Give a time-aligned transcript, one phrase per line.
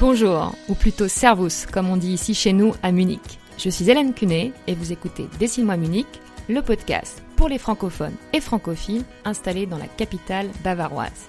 [0.00, 3.38] Bonjour, ou plutôt Servus, comme on dit ici chez nous à Munich.
[3.58, 6.06] Je suis Hélène Cunet et vous écoutez Dessine-moi Munich,
[6.48, 11.28] le podcast pour les francophones et francophiles installés dans la capitale bavaroise.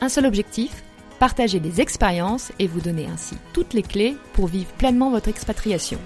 [0.00, 0.82] Un seul objectif,
[1.18, 5.98] partager des expériences et vous donner ainsi toutes les clés pour vivre pleinement votre expatriation.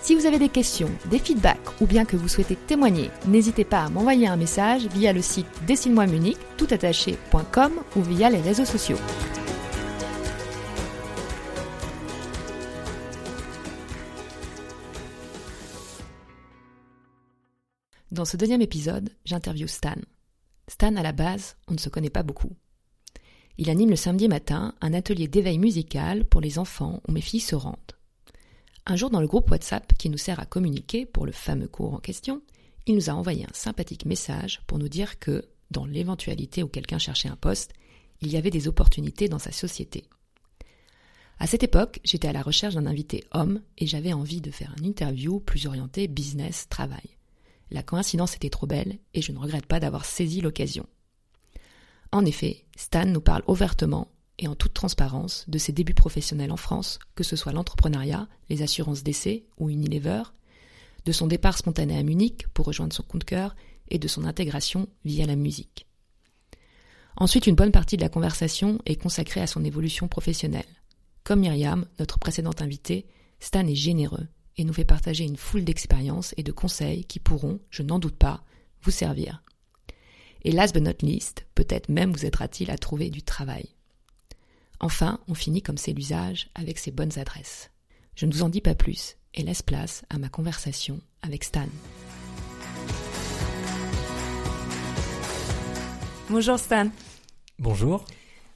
[0.00, 3.82] Si vous avez des questions, des feedbacks ou bien que vous souhaitez témoigner, n'hésitez pas
[3.82, 8.98] à m'envoyer un message via le site dessine-moi Munich toutattaché.com ou via les réseaux sociaux.
[18.14, 19.96] Dans ce deuxième épisode, j'interviewe Stan.
[20.68, 22.52] Stan, à la base, on ne se connaît pas beaucoup.
[23.58, 27.40] Il anime le samedi matin un atelier d'éveil musical pour les enfants où mes filles
[27.40, 27.74] se rendent.
[28.86, 31.92] Un jour, dans le groupe WhatsApp qui nous sert à communiquer pour le fameux cours
[31.92, 32.40] en question,
[32.86, 36.98] il nous a envoyé un sympathique message pour nous dire que, dans l'éventualité où quelqu'un
[36.98, 37.72] cherchait un poste,
[38.20, 40.04] il y avait des opportunités dans sa société.
[41.40, 44.72] À cette époque, j'étais à la recherche d'un invité homme et j'avais envie de faire
[44.78, 47.16] une interview plus orientée business, travail.
[47.70, 50.86] La coïncidence était trop belle et je ne regrette pas d'avoir saisi l'occasion.
[52.12, 56.56] En effet, Stan nous parle ouvertement et en toute transparence de ses débuts professionnels en
[56.56, 60.22] France, que ce soit l'entrepreneuriat, les assurances d'essai ou Unilever,
[61.04, 63.54] de son départ spontané à Munich pour rejoindre son compte cœur
[63.88, 65.86] et de son intégration via la musique.
[67.16, 70.64] Ensuite, une bonne partie de la conversation est consacrée à son évolution professionnelle.
[71.22, 73.06] Comme Myriam, notre précédente invitée,
[73.38, 77.60] Stan est généreux et nous fait partager une foule d'expériences et de conseils qui pourront,
[77.70, 78.44] je n'en doute pas,
[78.82, 79.42] vous servir.
[80.42, 83.68] Et last but not least, peut-être même vous aidera-t-il à trouver du travail.
[84.80, 87.70] Enfin, on finit comme c'est l'usage avec ses bonnes adresses.
[88.16, 91.68] Je ne vous en dis pas plus et laisse place à ma conversation avec Stan.
[96.28, 96.90] Bonjour Stan.
[97.58, 98.04] Bonjour.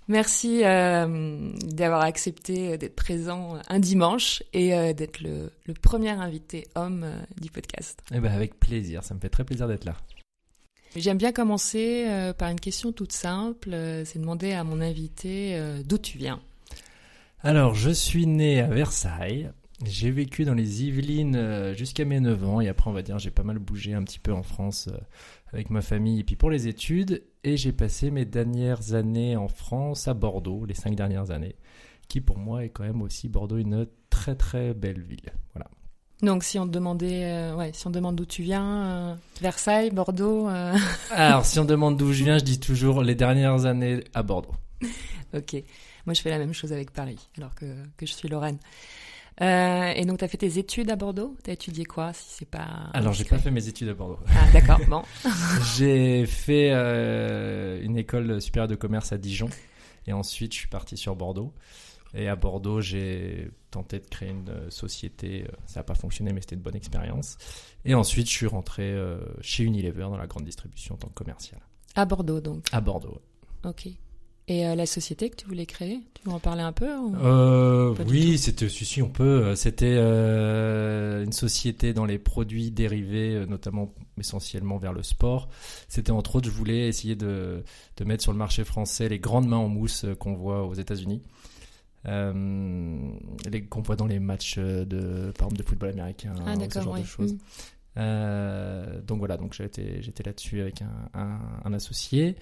[0.08, 6.66] Merci euh, d'avoir accepté d'être présent un dimanche et euh, d'être le, le, premier invité
[6.74, 8.02] homme euh, du podcast.
[8.14, 9.96] Eh ben avec plaisir, ça me fait très plaisir d'être là.
[10.96, 15.54] J'aime bien commencer euh, par une question toute simple, euh, c'est demander à mon invité
[15.54, 16.40] euh, d'où tu viens.
[17.42, 19.50] Alors, je suis né à Versailles.
[19.84, 23.30] J'ai vécu dans les Yvelines jusqu'à mes 9 ans et après, on va dire, j'ai
[23.30, 24.88] pas mal bougé un petit peu en France
[25.52, 27.22] avec ma famille et puis pour les études.
[27.44, 31.56] Et j'ai passé mes dernières années en France à Bordeaux, les 5 dernières années,
[32.08, 35.32] qui pour moi est quand même aussi Bordeaux une très très belle ville.
[35.54, 35.68] Voilà.
[36.22, 39.90] Donc si on te demandait, euh, ouais, si on demande d'où tu viens, euh, Versailles,
[39.90, 40.48] Bordeaux.
[40.48, 40.76] Euh...
[41.12, 44.54] Alors si on demande d'où je viens, je dis toujours les dernières années à Bordeaux.
[45.32, 45.62] ok,
[46.06, 47.66] moi je fais la même chose avec Paris, alors que,
[47.96, 48.58] que je suis Lorraine.
[49.40, 51.36] Euh, et donc tu as fait tes études à Bordeaux?
[51.44, 54.18] Tu as étudié quoi si c'est pas Alors j'ai pas fait mes études à Bordeaux.
[54.28, 55.02] Ah d'accord, bon.
[55.76, 56.72] j'ai fait
[57.82, 59.48] une école supérieure de commerce à Dijon
[60.06, 61.52] et ensuite je suis parti sur Bordeaux.
[62.14, 65.44] Et à Bordeaux, j'ai tenté de créer une euh, société.
[65.44, 67.36] Euh, ça n'a pas fonctionné, mais c'était une bonne expérience.
[67.84, 71.14] Et ensuite, je suis rentré euh, chez Unilever dans la grande distribution en tant que
[71.14, 71.60] commercial.
[71.94, 73.20] À Bordeaux, donc À Bordeaux.
[73.64, 73.88] Ok.
[74.50, 78.38] Et la société que tu voulais créer, tu veux en parler un peu euh, Oui,
[78.38, 79.54] c'était, si, si, on peut.
[79.54, 85.50] C'était euh, une société dans les produits dérivés, notamment essentiellement vers le sport.
[85.88, 87.62] C'était entre autres, je voulais essayer de,
[87.98, 91.22] de mettre sur le marché français les grandes mains en mousse qu'on voit aux États-Unis.
[92.06, 93.10] Euh,
[93.68, 97.02] qu'on voit dans les matchs de, par exemple, de football américain, ah, ce genre ouais.
[97.02, 97.34] de choses.
[97.34, 97.38] Mm.
[97.98, 102.36] Euh, donc voilà, donc j'étais, j'étais là-dessus avec un, un, un, associé.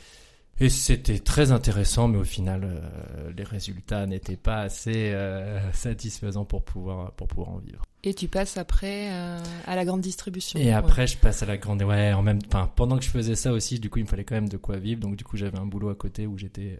[0.58, 6.46] Et c'était très intéressant, mais au final, euh, les résultats n'étaient pas assez euh, satisfaisants
[6.46, 7.82] pour pouvoir, pour pouvoir en vivre.
[8.04, 10.58] Et tu passes après euh, à la grande distribution.
[10.58, 11.82] Et après, je passe à la grande.
[11.82, 14.24] Ouais, en même enfin, pendant que je faisais ça aussi, du coup, il me fallait
[14.24, 15.00] quand même de quoi vivre.
[15.00, 16.78] Donc, du coup, j'avais un boulot à côté où j'étais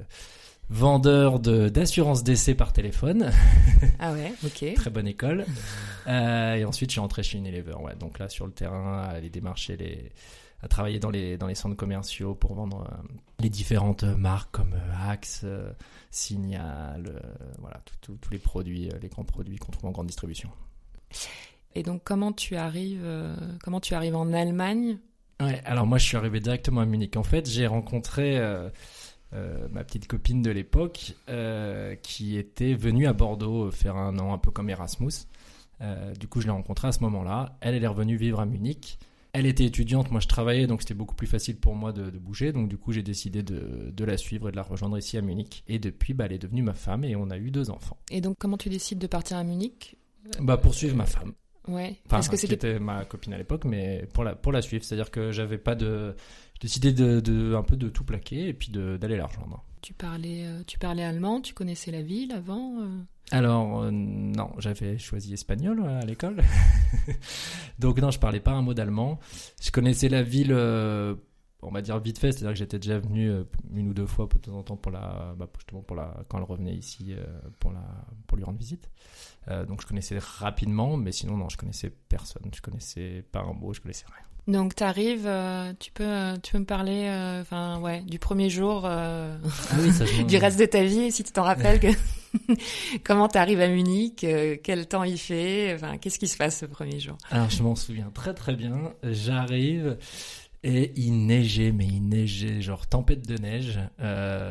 [0.69, 3.31] vendeur de d'assurance d'essai par téléphone.
[3.99, 4.75] Ah ouais, ok.
[4.75, 5.45] Très bonne école.
[6.07, 7.75] Et ensuite, je suis rentré chez Unilever.
[7.81, 10.13] Ouais, donc là, sur le terrain, aller démarcher les,
[10.62, 14.75] à travailler dans les dans les centres commerciaux pour vendre euh, les différentes marques comme
[14.75, 15.71] euh, Axe, euh,
[16.10, 17.21] Signal,
[17.59, 20.51] voilà, tous les produits, les grands produits qu'on trouve en grande distribution.
[21.75, 23.07] Et donc, comment tu arrives,
[23.63, 24.98] comment tu arrives en Allemagne?
[25.41, 27.19] Ouais, alors moi, je suis arrivé directement à Munich.
[27.19, 28.39] En fait, j'ai rencontré
[29.36, 34.33] euh, ma petite copine de l'époque euh, qui était venue à Bordeaux faire un an
[34.33, 35.27] un peu comme Erasmus.
[36.19, 37.59] Du coup, je l'ai rencontrée à ce moment-là.
[37.60, 38.98] Elle, elle est revenue vivre à Munich.
[39.36, 42.18] Elle était étudiante, moi je travaillais, donc c'était beaucoup plus facile pour moi de, de
[42.18, 42.53] bouger.
[42.53, 45.21] Donc du coup, j'ai décidé de, de, la suivre et de la rejoindre ici à
[45.21, 45.62] Munich.
[45.68, 47.98] Et depuis, bah, elle est devenue ma femme et on a eu deux enfants.
[48.10, 49.98] Et donc, comment tu décides de partir à Munich?
[50.41, 51.34] Bah, pour suivre ma femme.
[51.68, 51.98] Ouais.
[52.06, 54.84] Enfin, Parce que c'était ma copine à l'époque, mais pour la, pour la suivre.
[54.84, 56.16] C'est-à-dire que j'avais pas de.
[56.54, 59.62] J'ai décidé de, de, un peu de tout plaquer et puis d'aller la rejoindre.
[59.86, 64.50] Tu parlais, euh, tu parlais allemand, tu connaissais la ville avant euh Alors, euh, non,
[64.59, 66.42] j'avais choisi espagnol à l'école.
[67.78, 69.21] Donc, non, je parlais pas un mot d'allemand.
[69.62, 73.30] Je connaissais la ville, on va dire vite fait, c'est-à-dire que j'étais déjà venu
[73.72, 76.38] une ou deux fois de temps en temps pour la, bah, justement pour la, quand
[76.38, 77.15] elle revenait ici
[77.60, 77.84] pour, la,
[78.27, 78.91] pour lui rendre visite.
[79.68, 82.50] Donc, je connaissais rapidement, mais sinon, non, je connaissais personne.
[82.53, 84.27] Je connaissais pas un mot, je connaissais rien.
[84.47, 85.28] Donc tu arrives,
[85.81, 89.37] tu peux, euh, tu peux me parler, euh, enfin ouais, du premier jour, euh,
[89.71, 91.81] Ah oui, ça, je du reste de ta vie, si tu t'en rappelles.
[91.81, 91.89] Que...
[93.04, 96.60] Comment tu arrives à Munich euh, Quel temps il fait Enfin, qu'est-ce qui se passe
[96.60, 97.16] ce premier jour?
[97.31, 98.93] Alors, je m'en souviens très très bien.
[99.03, 99.97] J'arrive
[100.68, 103.78] et il neigeait, mais il neigeait, genre tempête de neige.
[104.01, 104.51] Euh,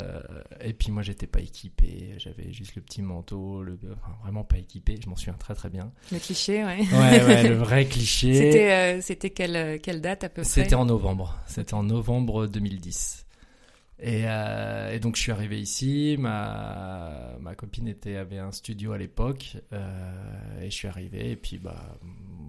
[0.62, 2.14] et puis moi, j'étais pas équipé.
[2.18, 4.98] J'avais juste le petit manteau, le, enfin, vraiment pas équipé.
[5.04, 5.92] Je m'en souviens très très bien.
[6.14, 6.80] Le cliché, ouais.
[6.94, 8.34] Ouais, ouais, le vrai cliché.
[8.34, 10.50] C'était, euh, c'était quelle, quelle date à peu près?
[10.50, 11.38] C'était en novembre.
[11.48, 13.26] C'était en novembre 2010.
[14.00, 16.16] Et, euh, et donc je suis arrivé ici.
[16.18, 19.58] Ma, ma copine était, avait un studio à l'époque.
[19.74, 21.32] euh, et je suis arrivé.
[21.32, 21.98] Et puis bah,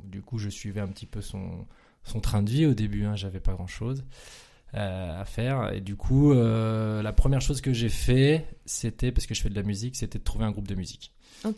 [0.05, 1.67] du coup, je suivais un petit peu son,
[2.07, 3.05] son train de vie au début.
[3.05, 4.05] Hein, J'avais pas grand chose
[4.73, 5.73] à faire.
[5.73, 9.49] Et du coup, euh, la première chose que j'ai fait, c'était parce que je fais
[9.49, 11.13] de la musique, c'était de trouver un groupe de musique.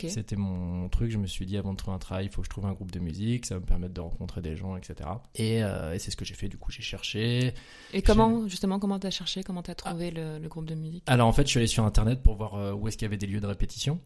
[0.09, 1.11] C'était mon truc.
[1.11, 2.73] Je me suis dit, avant de trouver un travail, il faut que je trouve un
[2.73, 3.47] groupe de musique.
[3.47, 5.09] Ça va me permettre de rencontrer des gens, etc.
[5.35, 6.49] Et, euh, et c'est ce que j'ai fait.
[6.49, 7.55] Du coup, j'ai cherché.
[7.93, 11.05] Et comment, justement, comment t'as cherché Comment t'as trouvé le, le groupe de musique?
[11.07, 13.09] Alors, en fait, je suis allé sur Internet pour voir euh, où est-ce qu'il y
[13.09, 14.01] avait des lieux de répétition.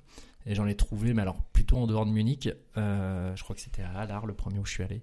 [0.47, 2.49] Et j'en ai trouvé, mais alors plutôt en dehors de Munich.
[2.77, 5.03] Euh, je crois que c'était à Haller, le premier où je suis allé.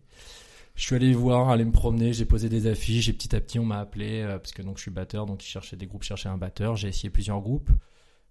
[0.80, 3.60] Je suis allé voir, aller me promener, j'ai posé des affiches et petit à petit
[3.60, 6.04] on m'a appelé euh, parce que donc je suis batteur, donc ils cherchaient des groupes,
[6.04, 6.78] cherchaient un batteur.
[6.78, 7.70] J'ai essayé plusieurs groupes,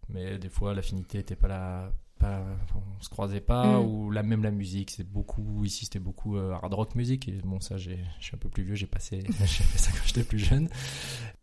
[0.08, 2.42] mais des fois l'affinité était pas là, pas,
[2.74, 3.84] on se croisait pas Mm.
[3.84, 7.60] ou même la musique, c'est beaucoup ici c'était beaucoup euh, hard rock musique et bon
[7.60, 10.24] ça j'ai, je suis un peu plus vieux, j'ai passé, j'ai fait ça quand j'étais
[10.24, 10.70] plus jeune.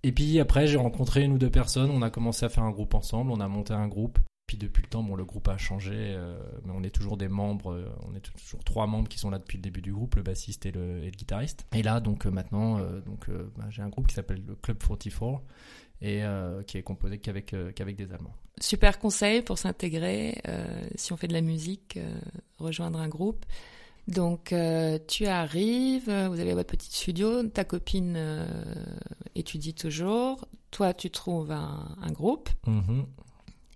[0.02, 2.72] Et puis après j'ai rencontré une ou deux personnes, on a commencé à faire un
[2.72, 4.18] groupe ensemble, on a monté un groupe.
[4.48, 7.28] Puis depuis le temps, bon, le groupe a changé, euh, mais on est toujours des
[7.28, 10.16] membres, euh, on est toujours trois membres qui sont là depuis le début du groupe,
[10.16, 11.66] le bassiste et le, et le guitariste.
[11.74, 13.28] Et là, donc euh, maintenant, donc
[13.58, 15.42] bah, j'ai un groupe qui s'appelle le Club 44
[16.02, 16.22] et
[16.68, 18.36] qui est composé qu'avec qu'avec des Allemands.
[18.62, 20.40] Super conseil pour s'intégrer,
[20.96, 21.98] si on fait de la musique,
[22.60, 23.46] rejoindre un groupe.
[24.08, 24.54] Donc,
[25.08, 28.46] tu arrives, vous avez votre petit studio, ta copine
[29.34, 33.06] étudie toujours, toi, tu trouves un, un groupe, Mhm.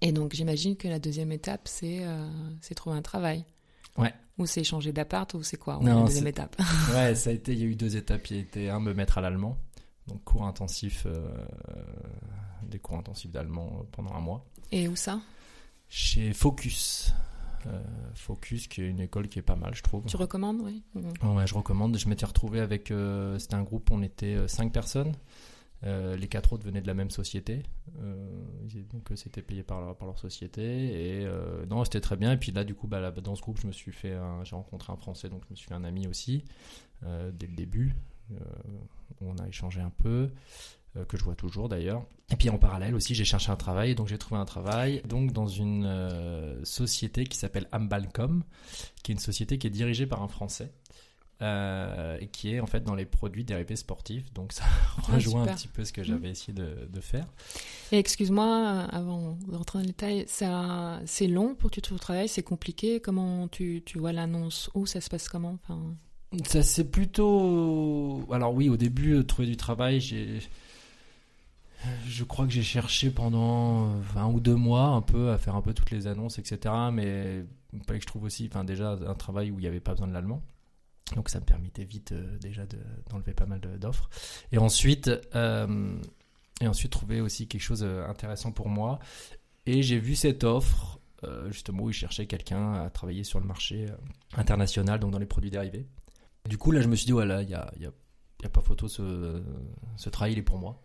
[0.01, 2.28] Et donc j'imagine que la deuxième étape, c'est euh,
[2.75, 3.46] trouver un travail.
[3.98, 4.13] Ouais.
[4.38, 5.78] Ou c'est changer d'appart, ou c'est quoi?
[5.80, 6.56] Ouais, Non, la deuxième étape
[6.94, 8.28] Ouais, ça a été, il y a eu deux étapes.
[8.28, 9.57] Il y a été un me mettre à l'allemand,
[10.07, 11.28] donc cours intensif, euh,
[12.63, 14.46] des cours intensifs d'allemand pendant un mois.
[14.72, 15.19] Et où ça?
[15.90, 17.13] Chez Focus.
[17.68, 17.81] Euh,
[18.13, 20.06] Focus, qui est une école qui est pas mal, je trouve.
[20.06, 20.81] Tu recommandes, oui.
[20.95, 21.98] Ouais, je recommande.
[21.98, 22.92] Je m'étais retrouvé avec.
[22.92, 25.12] euh, C'était un groupe, on était euh, cinq personnes.
[25.86, 27.64] Euh, les quatre autres venaient de la même société.
[28.02, 28.28] Euh,
[28.92, 31.22] donc, euh, c'était payé par leur, société.
[31.22, 31.28] Et
[31.70, 32.34] non, c'était très bien.
[32.34, 34.18] Et puis là, du coup, bah, dans ce groupe, je me suis fait.
[34.44, 36.44] J'ai rencontré un Français, donc je me suis fait un ami aussi,
[37.04, 37.96] dès le début.
[39.22, 40.30] On a échangé un peu.
[41.08, 42.06] que je vois toujours d'ailleurs.
[42.31, 45.31] Et puis en parallèle aussi, j'ai cherché un travail, donc j'ai trouvé un travail donc
[45.31, 48.44] dans une société qui s'appelle Ambalcom,
[49.04, 50.72] qui est une société qui est dirigée par un Français.
[51.42, 54.66] Euh, qui est en fait dans les produits dérivés sportifs, donc ça
[55.04, 57.26] rejoint un petit peu ce que j'avais essayé de, de faire.
[57.92, 61.81] Et excuse-moi, euh, avant de rentrer dans le détail, ça, c'est long pour que tu
[61.81, 63.00] trouves le travail, c'est compliqué.
[63.00, 64.69] Comment tu, tu vois l'annonce?
[64.74, 65.58] Où ça se passe comment?
[65.64, 65.96] Enfin...
[66.46, 68.24] Ça c'est plutôt.
[68.31, 70.40] Alors oui, au début, euh, trouver du travail, j'ai.
[72.06, 75.56] Je crois que j'ai cherché pendant euh, un ou deux mois un peu à faire
[75.56, 76.76] un peu toutes les annonces, etc.
[76.92, 79.80] Mais il fallait que je trouve aussi, enfin déjà un travail où il n'y avait
[79.80, 80.44] pas besoin de l'allemand.
[81.16, 82.78] Donc ça me permettait vite euh, déjà de-
[83.09, 84.09] d'enlever pas mal d'offres.
[84.51, 85.97] Et ensuite, euh,
[86.61, 88.99] et ensuite trouver aussi quelque chose d'intéressant pour moi.
[89.66, 93.45] Et j'ai vu cette offre euh, justement où ils cherchaient quelqu'un à travailler sur le
[93.45, 93.95] marché euh,
[94.37, 95.85] international, donc dans les produits dérivés.
[96.47, 97.85] Du coup, là, je me suis dit, voilà, il y a, il y
[98.45, 100.81] a pas photo, ce, travail, il est pour moi.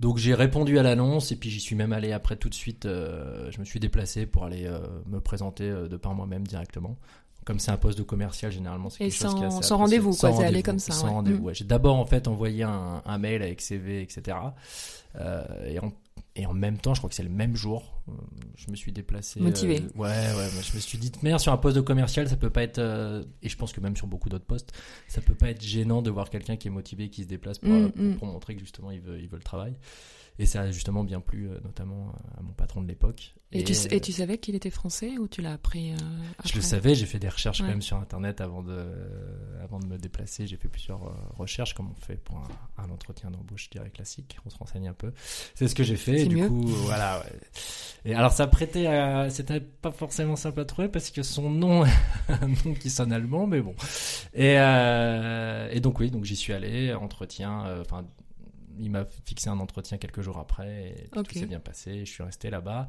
[0.00, 2.86] Donc, j'ai répondu à l'annonce et puis j'y suis même allé après tout de suite.
[2.86, 6.98] euh, je me suis déplacé pour aller euh, me présenter euh, de par moi-même directement.
[7.46, 9.68] Comme c'est un poste de commercial, généralement, c'est Et quelque chose qui est sans- assez
[9.68, 11.10] sans rendez-vous, Sans quoi, t'es allé comme ça, Sans ouais.
[11.12, 11.46] rendez-vous, Mm.
[11.46, 11.54] ouais.
[11.54, 14.36] J'ai d'abord, en fait, envoyé un, un mail avec CV, etc.
[15.18, 15.92] Euh, et, en,
[16.34, 18.12] et en même temps, je crois que c'est le même jour Euh,
[18.56, 19.40] Je me suis déplacé.
[19.40, 19.80] Motivé.
[19.82, 20.48] euh, ouais, ouais.
[20.62, 22.78] je me suis dit, merde, sur un poste de commercial, ça peut pas être.
[22.78, 24.72] euh, et je pense que même sur beaucoup d'autres postes,
[25.08, 27.70] ça peut pas être gênant de voir quelqu'un qui est motivé, qui se déplace pour,
[27.70, 28.16] Mm, pour, mm.
[28.16, 29.74] pour montrer que justement il veut, il veut le travail.
[30.38, 33.34] Et ça a justement bien plu, euh, notamment à mon patron de l'époque.
[33.52, 35.96] Et, tu, euh, et tu savais qu'il était français ou tu l'as appris euh,
[36.44, 37.66] Je le après savais, j'ai fait des recherches Ouais.
[37.66, 38.86] quand même sur internet avant de,
[39.62, 40.46] avant de me déplacer.
[40.46, 43.88] J'ai fait plusieurs euh, recherches, comme on fait pour un, un entretien d'embauche, je dirais
[43.90, 44.36] classique.
[44.44, 45.12] On se renseigne un peu.
[45.54, 46.22] C'est ce que j'ai fait.
[46.22, 46.48] Et du mieux.
[46.48, 47.20] coup, voilà.
[47.20, 47.32] ouais.
[48.04, 49.30] Et alors, ça prêtait à.
[49.30, 51.84] C'était pas forcément simple à trouver parce que son nom,
[52.28, 53.74] un nom qui sonne allemand, mais bon.
[54.34, 57.64] Et, euh, et donc, oui, donc j'y suis allé, entretien.
[57.66, 58.04] euh, Enfin.
[58.78, 61.28] Il m'a fixé un entretien quelques jours après et Ok.
[61.28, 62.04] tout s'est bien passé.
[62.04, 62.88] Je suis resté là-bas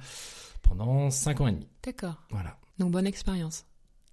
[0.62, 1.68] pendant 5 ans et demi.
[1.84, 2.22] D'accord.
[2.30, 2.58] Voilà.
[2.80, 3.66] Donc bonne expérience.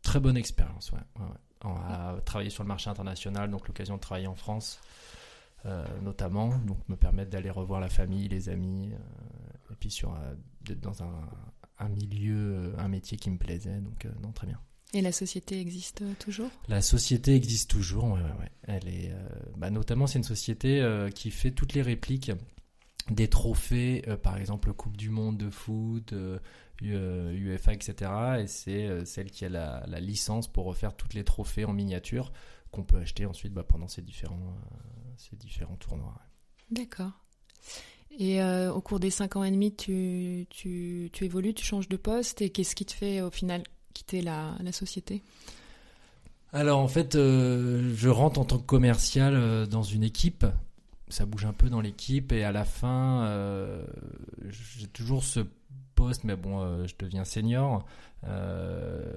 [0.02, 0.99] Très bonne expérience, ouais.
[1.19, 1.37] ouais, ouais.
[1.64, 4.81] On a travaillé sur le marché international, donc l'occasion de travailler en France,
[5.64, 10.12] euh, notamment, donc me permettre d'aller revoir la famille, les amis, euh, et puis sur
[10.12, 11.26] euh, d'être dans un,
[11.78, 14.61] un milieu, un métier qui me plaisait, donc non, très bien.
[14.93, 16.50] Et la société existe euh, toujours?
[16.69, 18.50] La société existe toujours, ouais, ouais, ouais.
[18.62, 22.31] Elle est, euh, bah, notamment, c'est une société euh, qui fait toutes les répliques
[23.11, 26.14] des trophées, euh, par exemple Coupe du Monde de foot,
[26.81, 28.11] UEFA, etc.
[28.41, 32.33] Et c'est celle qui a la, la licence pour refaire toutes les trophées en miniature
[32.71, 34.57] qu'on peut acheter ensuite bah, pendant ces différents,
[35.17, 36.21] ces différents tournois.
[36.71, 37.12] D'accord.
[38.19, 41.88] Et euh, au cours des cinq ans et demi, tu, tu, tu évolues, tu changes
[41.88, 43.64] de poste et qu'est-ce qui te fait au final
[43.95, 45.23] quitter la, société
[46.53, 50.45] Alors en fait, euh, je rentre en tant que commercial euh, dans une équipe.
[51.09, 53.85] Ça bouge un peu dans l'équipe et à la fin, euh,
[54.49, 55.41] j'ai toujours ce
[55.95, 57.87] poste, mais bon, je deviens senior.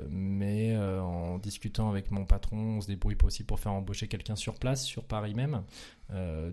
[0.10, 4.55] Mais en discutant avec mon patron, on se débrouille aussi pour faire embaucher quelqu'un sur
[4.55, 5.63] place, sur Paris même.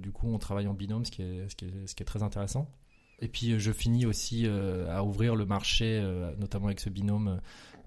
[0.01, 2.71] Du coup, on travaille en binôme, ce qui est, très intéressant.
[3.21, 6.01] Et puis, je finis aussi à ouvrir le marché,
[6.39, 7.41] notamment avec ce binôme.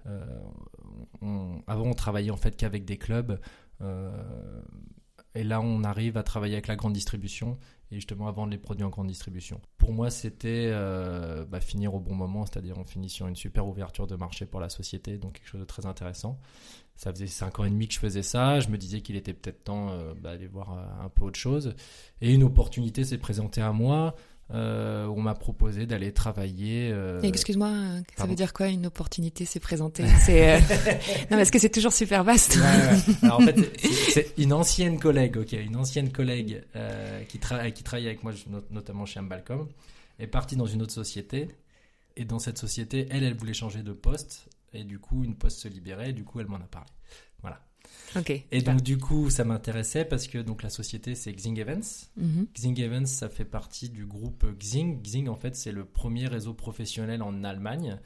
[0.06, 3.40] Euh, avant, on travaillait en fait qu'avec des clubs.
[3.80, 4.10] euh,
[5.34, 7.58] et là, on arrive à travailler avec la grande distribution
[7.90, 9.60] et justement à vendre les produits en grande distribution.
[9.76, 13.66] Pour moi, c'était euh, bah, finir au bon moment, c'est-à-dire on finit sur une super
[13.66, 16.40] ouverture de marché pour la société, donc quelque chose de très intéressant.
[16.96, 19.32] Ça faisait 5 ans et demi que je faisais ça, je me disais qu'il était
[19.32, 21.74] peut-être temps bah, d'aller voir un peu autre chose.
[22.20, 24.16] Et une opportunité s'est présentée à moi,
[24.54, 26.90] euh, où on m'a proposé d'aller travailler...
[26.92, 28.30] euh, Excuse-moi, euh, ça pardon.
[28.32, 30.58] veut dire quoi une opportunité s'est présentée C'est euh,
[31.30, 32.56] non parce que c'est toujours super vaste.
[32.56, 33.14] Ouais, ouais.
[33.22, 33.56] Alors en fait,
[34.10, 36.62] c'est- une ancienne collègue, ok, une ancienne collègue
[37.28, 39.68] qui, tra- qui travaille avec moi, not- notamment chez Ambalcom,
[40.18, 41.48] est partie dans une autre société.
[42.16, 44.46] Et dans cette société, elle, elle voulait changer de poste.
[44.72, 46.10] Et du coup, une poste se libérait.
[46.10, 46.88] Et du coup, elle m'en a parlé.
[48.50, 52.08] Et donc, du coup, ça m'intéressait parce que donc la société, c'est Xing Events.
[52.16, 52.46] Mhm.
[52.54, 55.02] Xing Events, ça fait partie du groupe Xing.
[55.02, 57.98] Xing, en fait, c'est le premier réseau professionnel en Allemagne.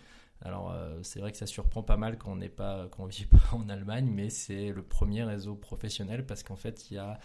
[0.45, 3.07] Alors, euh, c'est vrai que ça surprend pas mal quand on n'est pas, quand on
[3.07, 6.99] vit pas en Allemagne, mais c'est le premier réseau professionnel parce qu'en fait, il y
[6.99, 7.21] a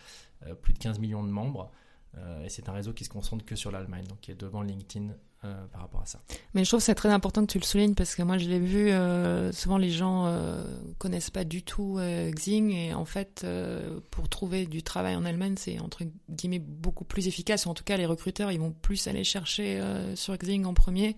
[0.45, 1.71] euh, plus de 15 millions de membres.
[2.17, 4.61] Euh, et c'est un réseau qui se concentre que sur l'Allemagne, donc qui est devant
[4.61, 5.09] LinkedIn
[5.43, 6.19] euh, par rapport à ça.
[6.53, 8.47] Mais je trouve que c'est très important que tu le soulignes parce que moi je
[8.47, 10.33] l'ai vu, euh, souvent les gens
[10.97, 11.99] connaissent pas du tout
[12.31, 13.45] Xing et en fait
[14.09, 17.67] pour trouver du travail en Allemagne c'est entre guillemets beaucoup plus efficace.
[17.67, 19.81] En tout cas les recruteurs ils vont plus aller chercher
[20.15, 21.15] sur Xing en premier.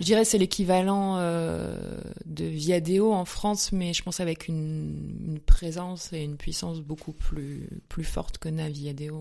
[0.00, 6.12] Je dirais c'est l'équivalent euh, de Viadeo en France mais je pense avec une, présence
[6.12, 9.16] et une puissance beaucoup plus, plus forte que n'a Viadeo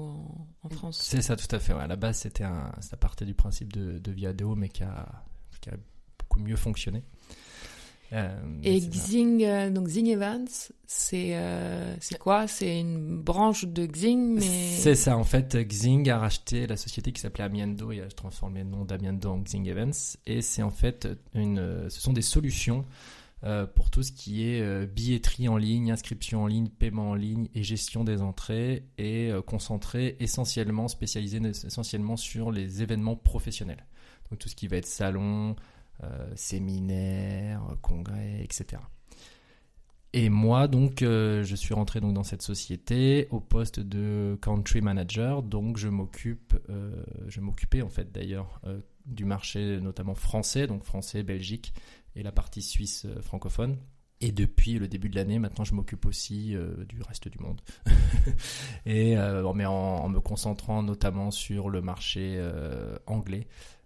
[0.63, 0.99] en, France.
[1.01, 1.73] C'est ça, tout à fait.
[1.73, 2.45] À la base, c'était
[2.79, 5.23] ça partait du principe de, de Viadeo, mais qui a
[6.17, 7.03] beaucoup mieux fonctionné.
[8.13, 8.79] Euh, Et.
[8.79, 10.17] Xing, euh, donc Xing
[10.87, 12.47] c'est euh, c'est quoi?
[12.47, 17.11] C'est une branche de Xing, mais C'est ça, en fait, Xing a racheté la société
[17.11, 20.17] qui s'appelait Amiendo et a transformé le nom d'Amiendo en Xing Events.
[20.25, 22.85] Et c'est en fait une, ce sont des solutions
[23.75, 27.63] pour tout ce qui est billetterie en ligne, inscription en ligne, paiement en ligne et
[27.63, 33.85] gestion des entrées et concentré essentiellement, spécialisé essentiellement sur les événements professionnels.
[34.29, 35.55] Donc tout ce qui va être salon,
[36.03, 38.81] euh, séminaire, congrès, etc.
[40.13, 44.81] Et moi, donc, euh, je suis rentré donc dans cette société au poste de country
[44.81, 45.43] manager.
[45.43, 50.83] Donc, je m'occupe, euh, je m'occupais en fait d'ailleurs euh, du marché notamment français, donc
[50.83, 51.73] français, Belgique
[52.15, 53.77] et la partie suisse euh, francophone.
[54.21, 57.61] Et depuis le début de l'année, maintenant, je m'occupe aussi euh, du reste du monde.
[58.85, 63.78] et euh, mais en, me concentrant notamment sur le marché euh, anglais, euh,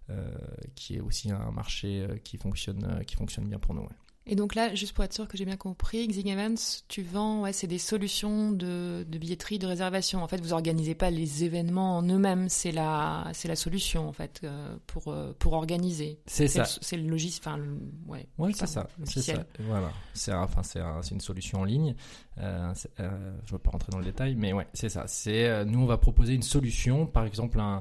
[0.74, 3.82] qui est aussi un marché euh, qui fonctionne, euh, qui fonctionne bien pour nous.
[3.82, 3.96] ouais.
[4.26, 7.42] Et donc là, juste pour être sûr que j'ai bien compris, Xing Events, tu vends,
[7.42, 10.22] ouais, c'est des solutions de, de, billetterie, de réservation.
[10.22, 14.14] En fait, vous organisez pas les événements en eux-mêmes, c'est la, c'est la solution en
[14.14, 16.20] fait euh, pour euh, pour organiser.
[16.26, 16.64] C'est ça.
[16.64, 17.62] C'est le logiciel, enfin,
[18.06, 18.26] ouais.
[18.38, 18.88] Ouais, c'est ça.
[19.04, 19.44] C'est ça.
[19.58, 19.92] Voilà.
[20.14, 20.80] C'est enfin c'est
[21.10, 21.94] une solution en ligne.
[22.38, 25.04] Euh, euh, je ne veux pas rentrer dans le détail, mais ouais, c'est ça.
[25.06, 27.80] C'est nous on va proposer une solution, par exemple un euh,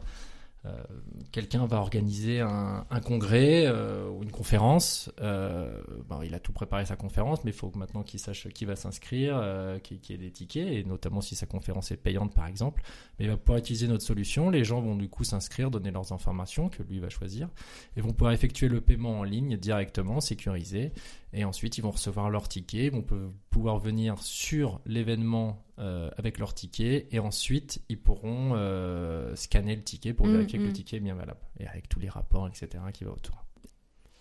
[1.32, 5.12] quelqu'un va organiser un, congrès euh, ou une conférence.
[5.22, 5.82] Euh,
[6.24, 9.42] il a tout préparé sa conférence, mais il faut maintenant qu'il sache qui va s'inscrire,
[9.84, 12.82] qu'il y ait des tickets, et notamment si sa conférence est payante par exemple.
[13.20, 14.50] Mais il va pouvoir utiliser notre solution.
[14.50, 17.50] Les gens vont du coup s'inscrire, donner leurs informations que lui va choisir,
[17.96, 20.92] et vont pouvoir effectuer le paiement en ligne directement, sécurisé.
[21.34, 23.06] Et ensuite, ils vont recevoir leur ticket, ils vont
[23.50, 29.84] pouvoir venir sur l'événement euh, avec leur ticket, et ensuite, ils pourront euh, scanner le
[29.84, 30.74] ticket pour mm, vérifier que le mm.
[30.74, 33.44] ticket est bien valable, et avec tous les rapports, etc., qui va autour.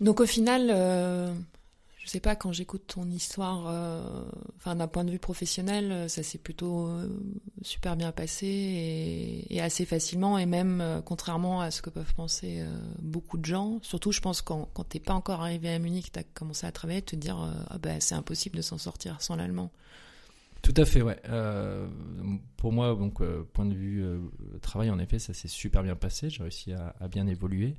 [0.00, 1.32] Donc au final, euh,
[2.02, 4.24] je sais pas, quand j'écoute ton histoire, euh,
[4.66, 7.08] d'un point de vue professionnel, euh, ça s'est plutôt euh,
[7.62, 12.64] super bien passé et, assez facilement, et même contrairement à ce que peuvent penser
[12.98, 13.78] beaucoup de gens.
[13.82, 17.02] Surtout, je pense quand quand t'es pas encore arrivé à Munich, t'as commencé à travailler,
[17.02, 17.38] te dire
[17.70, 19.70] ah bah, c'est impossible de s'en sortir sans l'allemand.
[20.62, 21.20] Tout à fait, ouais.
[22.56, 24.04] pour moi, donc point de vue
[24.60, 26.28] travail, en effet, ça s'est super bien passé.
[26.28, 27.76] J'ai réussi à, à, bien évoluer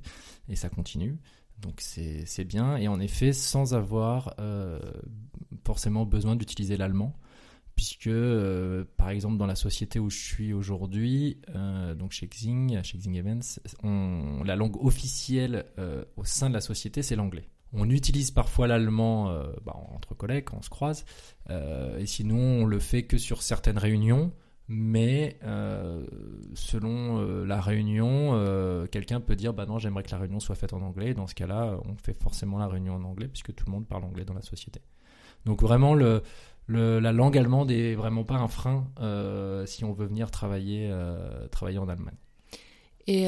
[0.48, 1.18] et ça continue.
[1.58, 4.78] Donc c'est bien, et en effet, sans avoir euh,
[5.64, 7.16] forcément besoin d'utiliser l'allemand,
[7.74, 12.82] puisque euh, par exemple dans la société où je suis aujourd'hui, euh, donc chez Xing,
[12.82, 13.60] chez Xing Events,
[14.44, 15.64] la langue officielle
[16.16, 17.48] au sein de la société, c'est l'anglais.
[17.72, 19.34] On utilise parfois l'allemand
[19.64, 21.04] bah, entre collègues quand on se croise,
[21.50, 24.32] et sinon on le fait que sur certaines réunions
[24.68, 26.06] mais euh,
[26.54, 30.54] selon euh, la réunion, euh, quelqu'un peut dire bah non, j'aimerais que la réunion soit
[30.54, 31.12] faite en anglais.
[31.12, 34.04] dans ce cas-là, on fait forcément la réunion en anglais puisque tout le monde parle
[34.04, 34.80] anglais dans la société.
[35.44, 38.86] Donc vraiment, la langue allemande est vraiment pas un frein
[39.66, 40.90] si on veut venir travailler,
[41.50, 42.16] travailler en Allemagne.
[43.06, 43.26] Et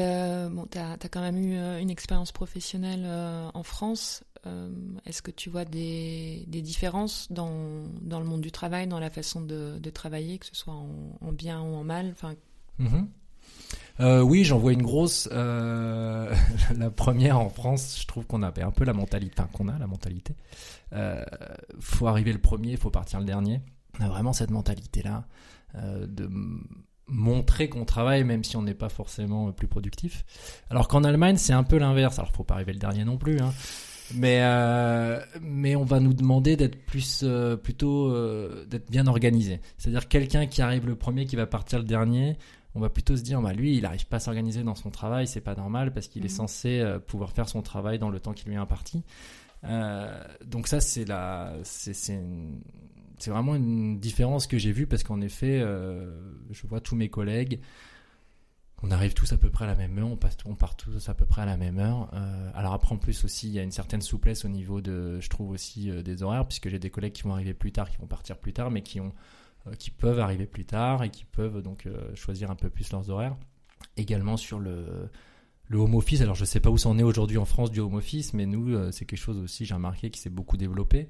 [0.49, 3.07] bon, tu as, quand même eu une expérience professionnelle
[3.53, 4.23] en France.
[4.47, 4.69] Euh,
[5.05, 9.89] est-ce que tu vois des, différences dans, le monde du travail, dans la façon de,
[9.89, 12.35] travailler, que ce soit en, bien ou en mal enfin...
[12.79, 13.07] Mhm.
[13.99, 15.27] Euh, oui, j'en vois une grosse.
[15.31, 16.31] Euh,
[16.77, 19.79] la première en France, je trouve qu'on a un peu la mentalité, enfin qu'on a
[19.79, 20.35] la mentalité.
[21.79, 23.61] faut arriver le premier, faut partir le dernier.
[23.99, 25.25] On a vraiment cette mentalité-là
[25.73, 26.29] de
[27.07, 30.25] montrer qu'on travaille même si on n'est pas forcément plus productif.
[30.69, 32.19] Alors qu'en Allemagne, c'est un peu l'inverse.
[32.19, 33.39] Alors, faut pas arriver le dernier non plus.
[33.39, 33.53] Hein.
[34.15, 39.59] Mais euh, mais on va nous demander d'être plus euh, plutôt euh, d'être bien organisé.
[39.77, 42.37] C'est-à-dire quelqu'un qui arrive le premier qui va partir le dernier,
[42.75, 45.27] on va plutôt se dire bah lui il n'arrive pas à s'organiser dans son travail,
[45.27, 46.35] c'est pas normal parce qu'il est mhm.
[46.35, 49.03] censé pouvoir faire son travail dans le temps qui lui est imparti.
[50.45, 55.59] donc ça c'est la c'est c'est vraiment une différence que j'ai vue parce qu'en effet
[55.59, 57.59] je vois tous mes collègues
[58.83, 61.09] on arrive tous à peu près à la même heure, on, passe, on part tous
[61.09, 62.09] à peu près à la même heure.
[62.13, 65.19] Euh, alors après en plus aussi il y a une certaine souplesse au niveau de,
[65.19, 67.89] je trouve aussi euh, des horaires, puisque j'ai des collègues qui vont arriver plus tard,
[67.89, 69.13] qui vont partir plus tard, mais qui ont,
[69.65, 73.09] euh, qui peuvent arriver plus tard et qui peuvent donc choisir un peu plus leurs
[73.09, 73.35] horaires.
[73.95, 75.09] Également sur le
[75.71, 77.95] home office, alors je sais pas où ça en est aujourd'hui en France du home
[77.95, 81.09] office, mais nous c'est quelque chose aussi j'ai remarqué qui s'est beaucoup développé.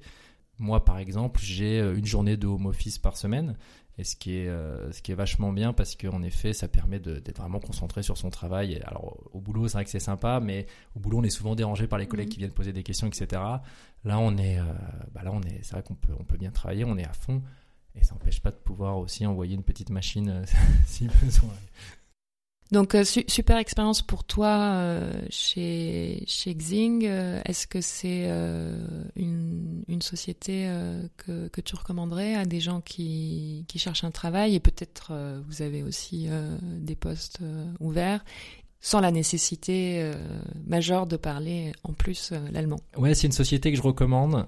[0.59, 3.55] Moi, par exemple, j'ai une journée de home office par semaine
[3.97, 6.99] et ce qui est euh, ce qui est vachement bien parce qu'en effet ça permet
[6.99, 8.81] d'être vraiment concentré sur son travail.
[8.85, 11.87] Alors au boulot c'est vrai que c'est sympa mais au boulot on est souvent dérangé
[11.87, 12.33] par les collègues mhm.
[12.33, 13.41] qui viennent poser des questions etc
[14.03, 14.63] là on est euh,
[15.13, 17.13] bah là on est c'est vrai qu'on peut on peut bien travailler on est à
[17.13, 17.41] fond.
[17.99, 20.45] Et ça n'empêche pas de pouvoir aussi envoyer une petite machine euh,
[20.85, 21.53] si besoin
[22.71, 27.05] donc euh, super expérience pour toi euh, chez chez Xing.
[27.05, 28.29] Euh, est-ce que c'est
[29.15, 30.69] une, société
[31.17, 34.53] que, que tu recommanderais à des gens qui, qui cherchent un travail?
[34.53, 35.11] Et peut-être
[35.47, 36.29] vous avez aussi
[36.61, 37.39] des postes
[37.79, 38.23] ouverts
[38.79, 40.11] sans la nécessité
[40.67, 42.79] majeure de parler en plus l'allemand.
[42.95, 44.45] Ouais, c'est une société que je recommande.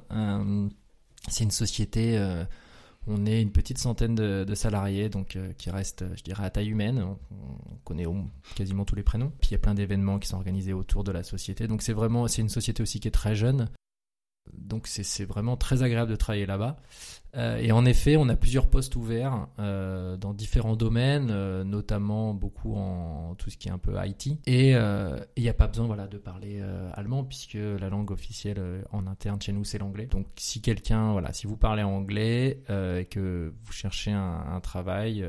[1.29, 2.19] c'est une société
[3.07, 6.69] on est une petite centaine de, salariés, donc euh, qui restent, je dirais, à taille
[6.69, 7.03] humaine.
[7.03, 8.05] On, connaît
[8.55, 9.31] quasiment tous les prénoms.
[9.39, 11.67] Puis il y a plein d'événements qui sont organisés autour de la société.
[11.67, 13.69] Donc c'est vraiment, c'est une société aussi qui est très jeune.
[14.57, 16.77] Donc c'est vraiment très agréable de travailler là-bas.
[17.35, 22.33] Euh, et en effet, on a plusieurs postes ouverts euh, dans différents domaines, euh, notamment
[22.33, 24.39] beaucoup en tout ce qui est un peu IT.
[24.47, 26.62] Et il n'y a pas besoin voilà, de parler
[26.93, 30.05] allemand puisque la langue officielle en interne chez nous c'est l'anglais.
[30.05, 35.25] Donc si quelqu'un, voilà, si vous parlez anglais et que vous cherchez un, travail,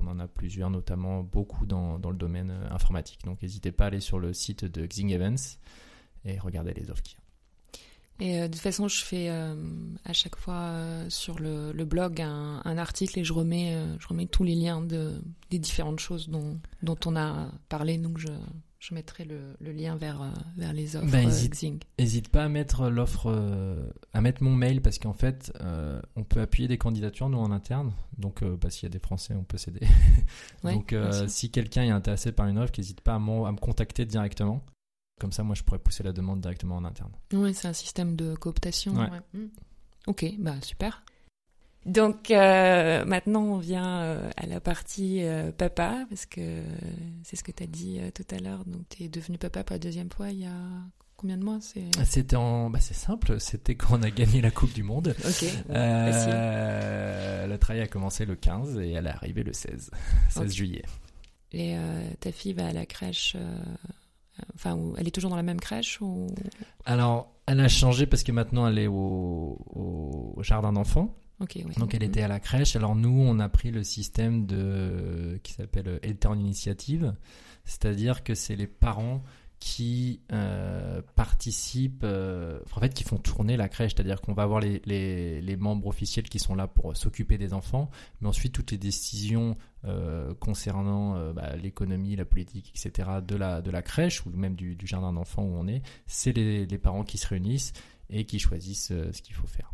[0.00, 3.20] on en a plusieurs, notamment beaucoup dans, le domaine informatique.
[3.24, 5.58] Donc n'hésitez pas à aller sur le site de Xing Events
[6.24, 7.17] et regarder les offres qu'il.
[8.20, 9.54] Et euh, de toute façon, je fais euh,
[10.04, 14.08] à chaque fois euh, sur le, le blog un, un article et je remets, je
[14.08, 17.96] remets tous les liens de, des différentes choses dont, dont on a parlé.
[17.96, 18.28] Donc je,
[18.80, 21.84] je mettrai le, le lien vers, vers les offres Bah, hésite-.
[21.98, 23.32] Hésite pas à mettre l'offre,
[24.12, 25.52] à mettre mon mail parce qu'en fait,
[26.16, 27.92] on peut appuyer des candidatures nous en interne.
[28.18, 29.86] Donc, qu'il y a des Français, on peut s'aider.
[30.64, 30.94] Donc,
[31.28, 34.64] si quelqu'un est intéressé par une offre, n'hésite pas à me contacter directement.
[35.18, 37.12] Comme ça, moi, je pourrais pousser la demande directement en interne.
[37.32, 38.94] Ouais, c'est un système de cooptation.
[38.94, 39.10] Ouais.
[39.10, 39.20] ouais.
[39.40, 39.48] Mm.
[40.06, 41.02] Ok, bah super.
[41.86, 46.60] Donc euh, maintenant on vient euh, à la partie euh, papa parce que
[47.22, 48.64] c'est ce que tu as dit euh, tout à l'heure.
[48.66, 50.50] Donc tu es devenu papa pour la deuxième fois il y a
[51.16, 51.84] combien de mois C'est?
[52.04, 53.40] C'était en, bah, c'est simple.
[53.40, 55.14] C'était quand on a gagné la Coupe du Monde.
[55.24, 55.44] ok.
[55.70, 59.90] Euh, le travail a commencé le 15 et elle est arrivée le 16,
[60.30, 60.48] 16 Ok.
[60.50, 60.84] juillet.
[61.52, 63.34] Et euh, ta fille va à la crèche.
[64.54, 66.26] Enfin, elle est toujours dans la même crèche ou
[66.84, 69.58] Alors, elle a changé parce que maintenant elle est au,
[70.36, 71.14] au jardin d'enfants.
[71.40, 71.64] Oui.
[71.76, 72.74] Donc elle était à la crèche.
[72.76, 77.14] Alors nous, on a pris le système de qui s'appelle Eltern Initiative,
[77.64, 79.22] c'est-à-dire que c'est les parents
[79.60, 83.94] qui euh, participent, euh, en fait, qui font tourner la crèche.
[83.94, 87.52] C'est-à-dire qu'on va avoir les, les, les membres officiels qui sont là pour s'occuper des
[87.52, 93.08] enfants, mais ensuite toutes les décisions euh, concernant euh, bah, l'économie, la politique, etc.
[93.26, 96.32] de la de la crèche ou même du, du jardin d'enfants où on est, c'est
[96.32, 97.72] les, les parents qui se réunissent
[98.10, 99.70] et qui choisissent euh, ce qu'il faut faire.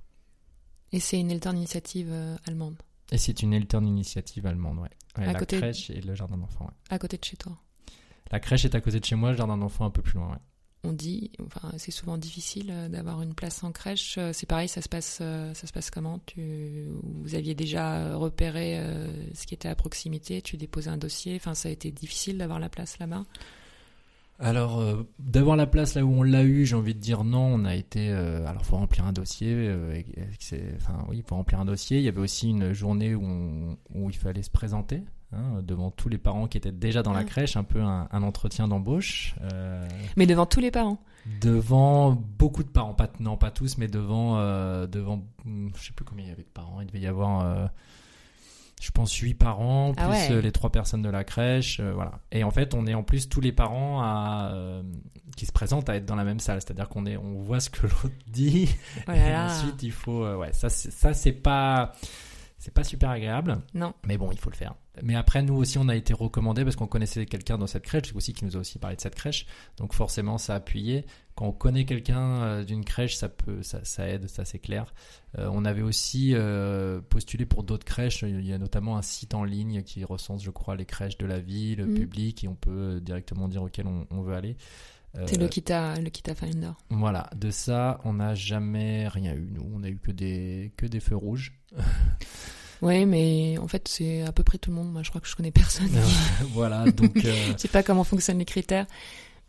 [0.93, 2.12] Et c'est une Eltern initiative
[2.47, 2.77] allemande,
[3.11, 4.90] Et c'est une Eltern initiative allemande, ouais.
[5.19, 6.73] Ouais, À la côté- crèche et le jardin d'enfants, ouais.
[6.90, 7.57] à côté de chez toi.
[8.31, 10.29] La crèche est à côté de chez moi, le jardin d'enfants un peu plus loin,
[10.31, 10.38] ouais.
[10.85, 14.16] On dit, enfin, c'est souvent difficile euh, d'avoir une place en crèche.
[14.18, 16.20] Euh, C'est pareil, ça se passe, euh, ça se passe comment?
[16.27, 18.81] Tu, vous aviez déjà repéré
[19.35, 21.35] ce qui était à proximité, tu déposais un dossier.
[21.37, 23.25] Enfin, ça a été difficile d'avoir la place là-bas?
[24.40, 24.83] Alors,
[25.20, 27.75] d'avoir la place là où on l'a eu, j'ai envie de dire non, on a
[27.77, 28.11] été...
[28.11, 30.03] alors, faut remplir un dossier, euh,
[30.77, 31.99] enfin oui, faut remplir un dossier.
[31.99, 35.03] Il y avait aussi une journée où, on- où il fallait se présenter.
[35.37, 37.25] Hein, devant tous les parents qui étaient déjà dans la Ah.
[37.25, 39.35] crèche, un peu un, un entretien d'embauche.
[39.53, 40.99] euh, Mais devant tous les parents.
[41.40, 45.92] devant beaucoup de parents, pas, non pas tous, mais devant, euh, devant, hum, je sais
[45.92, 47.66] plus combien il y avait de parents, il devait y avoir, euh,
[48.81, 50.29] je pense, huit parents, plus Ah ouais.
[50.33, 52.20] euh, les trois personnes de la crèche, voilà.
[52.33, 54.53] Et en fait, on est en plus tous les parents à,
[55.37, 57.70] qui se présentent à être dans la même salle, c'est-à-dire qu'on est, on voit ce
[57.70, 58.68] que l'autre dit,
[59.09, 61.92] Oh et ensuite il faut, ouais, ça c'est pas,
[62.64, 63.61] c'est pas super agréable.
[63.74, 63.92] Non.
[64.07, 64.74] Mais bon, il faut le faire.
[65.03, 68.14] Mais après, nous aussi, on a été recommandé parce qu'on connaissait quelqu'un dans cette crèche,
[68.14, 69.44] aussi qui nous a aussi parlé de cette crèche.
[69.77, 71.05] Donc forcément, ça a appuyé.
[71.35, 74.94] Quand on connaît quelqu'un euh, d'une crèche, ça peut, ça, ça aide, ça c'est clair.
[75.38, 78.22] Euh, on avait aussi euh, postulé pour d'autres crèches.
[78.22, 81.27] Il y a notamment un site en ligne qui recense, je crois, les crèches de
[81.27, 81.94] la ville, Mhm.
[81.94, 84.57] public, et on peut directement dire auquel on, on veut aller.
[85.27, 86.72] C'est le Kita, le Kita Finder.
[86.90, 89.48] voilà, de ça, on n'a jamais rien eu.
[89.53, 91.53] Nous, on a eu que des, que des feux rouges.
[92.85, 94.92] Ouais, mais en fait, c'est à peu près tout le monde.
[94.92, 95.88] Moi, je crois que je connais personne.
[96.53, 97.16] voilà, donc.
[97.25, 98.87] euh, Je sais pas comment fonctionnent les critères.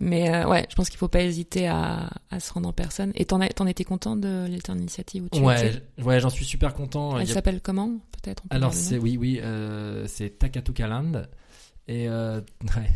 [0.02, 3.12] Mais euh, ouais, je pense qu'il faut pas hésiter à, à se rendre en personne.
[3.16, 5.72] Et t'en, t'en étais content de l'Eltern Initiative tu Ouais,
[6.04, 7.18] ouais, j'en suis super content.
[7.18, 7.90] Elle a- s'appelle comment
[8.22, 11.24] Peut-être peut Alors c'est oui, oui, euh, c'est Takatukaland
[11.88, 12.42] et euh,
[12.76, 12.90] ouais,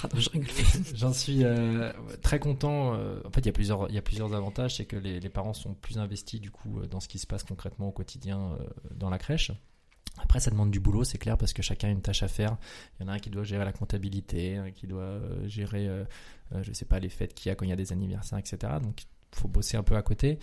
[0.00, 0.48] Pardon, je rigole.
[0.94, 2.94] j'en suis euh, très content.
[2.94, 5.18] euh, en fait, il y a plusieurs, il y a plusieurs avantages, c'est que les,
[5.20, 8.56] les parents sont plus investis du coup dans ce qui se passe concrètement au quotidien
[8.94, 9.50] dans la crèche.
[10.18, 12.58] Après, ça demande du boulot, c'est clair, parce que chacun a une tâche à faire.
[13.00, 16.04] Il y en a un qui doit gérer la comptabilité, un qui doit gérer, euh,
[16.60, 18.74] je sais pas, les fêtes qu'il y a quand il y a des anniversaires, etc.
[18.82, 20.38] Donc, il faut bosser un peu à côté.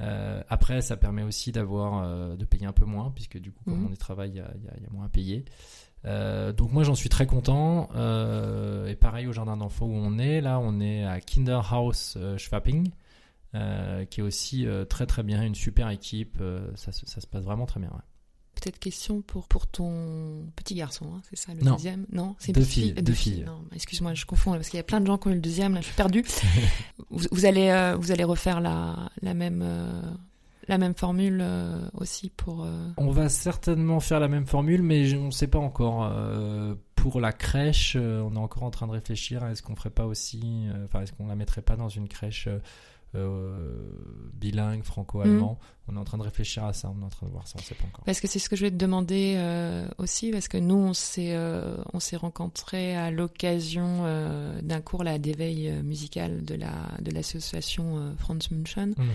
[0.00, 3.64] Euh, après, ça permet aussi d'avoir, euh, de payer un peu moins, puisque du coup,
[3.64, 3.86] comme Mhm.
[3.88, 5.44] on y travaille, il y y a moins à payer.
[6.06, 7.88] Euh, donc moi, j'en suis très content.
[7.94, 12.38] Euh, et pareil au jardin d'enfants où on est, là, on est à Kinderhaus euh,
[12.38, 12.90] Schwabing.
[13.56, 16.38] euh, qui est aussi très très bien, une super équipe,
[16.76, 17.88] ça, se- ça se passe vraiment très bien.
[17.90, 18.04] ouais.
[18.54, 21.72] Peut-être question pour, pour ton petit garçon, hein, c'est ça le Non.
[21.72, 22.06] deuxième?
[22.12, 23.02] Non, c'est Deux filles, fille?
[23.02, 23.46] deux filles.
[23.74, 25.74] Excuse-moi, je confonds parce qu'il y a plein de gens qui ont eu le deuxième,
[25.74, 26.24] là je suis perdue.
[27.10, 29.64] vous, vous allez, vous allez refaire la, la, même,
[30.70, 32.64] la même formule euh, aussi pour.
[32.64, 36.04] euh, On va certainement faire la même formule, mais on ne sait pas encore.
[36.10, 39.42] Euh, pour la crèche, on est encore en train de réfléchir.
[39.42, 42.46] à Est-ce qu'on ferait pas aussi, enfin, est-ce qu'on la mettrait pas dans une crèche
[43.16, 43.90] euh,
[44.34, 46.92] bilingue, franco-allemand On est en train de réfléchir à ça.
[46.94, 47.54] On est en train de voir ça.
[47.56, 48.04] On ne sait pas encore.
[48.04, 50.92] Parce que c'est ce que je vais te demander euh, aussi, parce que nous, on
[50.92, 54.04] s'est, euh, on s'est rencontrés à l'occasion
[54.62, 58.94] d'un cours là, d'éveil musical de, la, de l'association Franz München.
[58.96, 59.06] Mhm.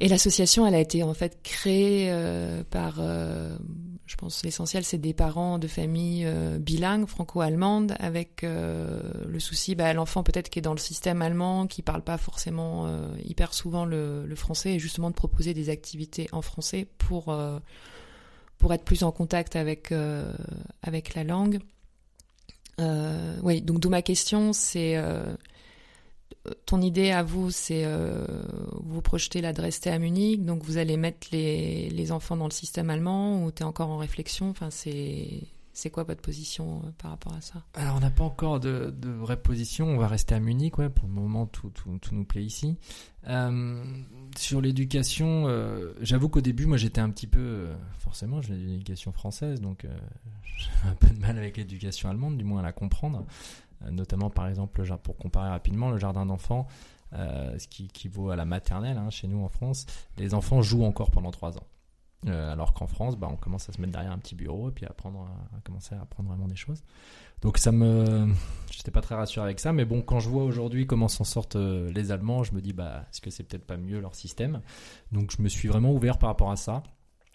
[0.00, 3.56] Et l'association, elle a été en fait créée euh, par euh,
[4.06, 9.74] je pense l'essentiel, c'est des parents de familles euh, bilingues, franco-allemandes, avec euh, le souci,
[9.74, 12.86] bah, l'enfant peut-être qui est dans le système allemand, qui parle pas forcément
[13.24, 17.34] hyper souvent le, français, et justement de proposer des activités en français pour
[18.58, 19.92] pour être plus en contact avec
[20.82, 21.60] avec la langue.
[23.42, 24.96] oui, donc d'où ma question, c'est
[26.66, 28.26] ton idée à vous, c'est euh,
[28.82, 32.50] vous projetez la rester à Munich, donc vous allez mettre les, les enfants dans le
[32.50, 34.50] système allemand ou tu es encore en réflexion?
[34.50, 37.62] Enfin, c'est, quoi votre position euh, par rapport à ça?
[37.74, 39.86] Alors, on n'a pas encore de, de, vraie position.
[39.86, 40.74] On va rester à Munich.
[40.74, 42.76] Pour le moment, tout, tout, nous plaît ici.
[43.26, 43.82] Euh,
[44.36, 47.68] sur l'éducation, euh, j'avoue qu'au début, moi, j'étais un petit peu.
[48.00, 49.86] Forcément, j'ai éducation française, donc
[50.58, 53.24] j'ai un peu de mal avec l'éducation allemande, du moins à la comprendre.
[53.84, 56.66] Euh, notamment par exemple, pour comparer rapidement, le jardin d'enfants,
[57.12, 59.86] euh, ce qui, qui, vaut à la maternelle hein, chez nous en France,
[60.18, 61.66] les enfants jouent encore pendant 3 ans.
[62.26, 64.72] Euh, alors qu'en France, bah, on commence à se mettre derrière un petit bureau et
[64.72, 66.82] puis à, apprendre, à, commencer à apprendre vraiment des choses.
[67.42, 68.28] Donc ça me,
[68.70, 71.56] j'étais pas très rassuré avec ça, mais bon, quand je vois aujourd'hui comment s'en sortent
[71.56, 74.62] les Allemands, je me dis bah, est-ce que c'est peut-être pas mieux leur système?
[75.12, 76.82] Donc je me suis vraiment ouvert par rapport à ça.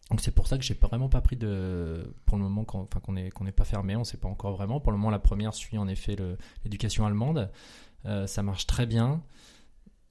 [0.10, 3.52] Donc c'est pour ça que j'ai vraiment pas pris de, pour le moment, qu'on n'est
[3.52, 4.80] pas fermé, on sait pas encore vraiment.
[4.80, 6.16] Pour le moment, la première suit en effet
[6.64, 7.52] l'éducation allemande,
[8.06, 9.22] euh, ça marche très bien.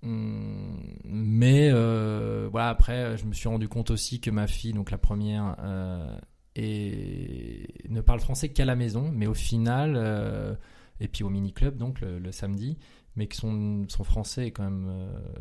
[0.04, 4.92] Hum, mais euh, voilà, après, je me suis rendu compte aussi que ma fille, donc
[4.92, 6.16] la première, euh,
[6.56, 10.58] ne parle français qu'à la maison, mais au final,
[11.00, 12.78] et puis au mini club donc le, samedi,
[13.14, 14.70] mais que son, français est quand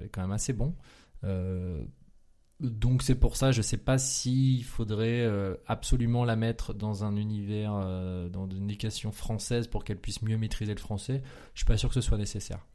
[0.04, 0.76] est quand même assez bon.
[2.60, 7.04] Donc c'est pour ça, je ne sais pas s'il faudrait euh, absolument la mettre dans
[7.04, 11.22] un univers, euh, dans une éducation française pour qu'elle puisse mieux maîtriser le français.
[11.54, 12.66] Je suis pas sûr que ce soit nécessaire.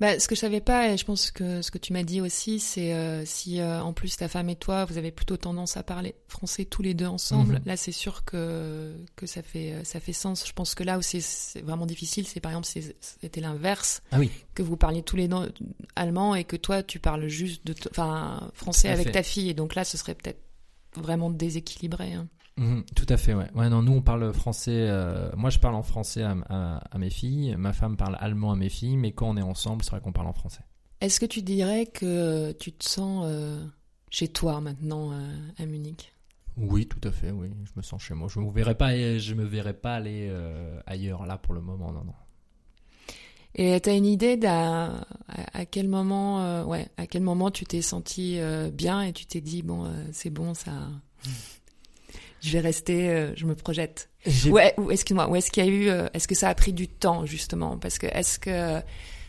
[0.00, 2.22] Bah, ce que je savais pas, et je pense que ce que tu m'as dit
[2.22, 5.76] aussi, c'est euh, si euh, en plus ta femme et toi, vous avez plutôt tendance
[5.76, 7.62] à parler français tous les deux ensemble, mhm.
[7.66, 10.46] là c'est sûr que, que ça, fait, ça fait sens.
[10.48, 12.66] Je pense que là où c'est vraiment difficile, c'est par exemple
[13.00, 14.30] c'était l'inverse, ah oui.
[14.54, 15.52] que vous parliez tous les deux
[15.96, 19.74] allemand et que toi tu parles juste de enfin français avec ta fille, et donc
[19.74, 20.40] là ce serait peut-être
[20.96, 22.14] vraiment déséquilibré.
[22.14, 22.26] Hein.
[22.56, 23.50] Mhm, tout à fait, ouais.
[23.54, 23.70] ouais.
[23.70, 24.86] Non, nous on parle français.
[24.88, 27.54] Euh, moi, je parle en français à, à, mes filles.
[27.56, 30.12] Ma femme parle allemand à mes filles, mais quand on est ensemble, c'est vrai qu'on
[30.12, 30.62] parle en français.
[31.00, 33.64] Est-ce que tu dirais que tu te sens euh,
[34.10, 36.12] chez toi maintenant euh, à Munich?
[36.56, 37.30] Oui, tout à fait.
[37.30, 38.28] Oui, je me sens chez moi.
[38.28, 40.30] Je me verrais pas, je me verrais pas aller
[40.86, 41.92] ailleurs là pour le moment.
[41.92, 42.14] Non, non.
[43.54, 47.80] Et tu as une idée d'à à, quel moment, ouais, à quel moment tu t'es
[47.80, 48.38] senti
[48.72, 50.72] bien et tu t'es dit bon, c'est bon, ça
[52.40, 54.08] je vais rester, euh, je me projette.
[54.50, 56.72] Ouais, ou excuse-moi, ou est-ce qu'il y a eu, euh, est-ce que ça a pris
[56.72, 57.78] du temps justement?
[57.78, 58.80] Parce que est-ce que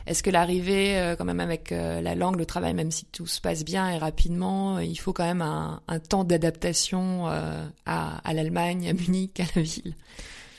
[0.08, 3.40] est-ce que l'arrivée, euh, quand même avec la langue, le travail, même si tout se
[3.40, 8.90] passe bien et rapidement, il faut quand même un, un temps d'adaptation à, à l'Allemagne,
[8.90, 9.96] à Munich, à la ville?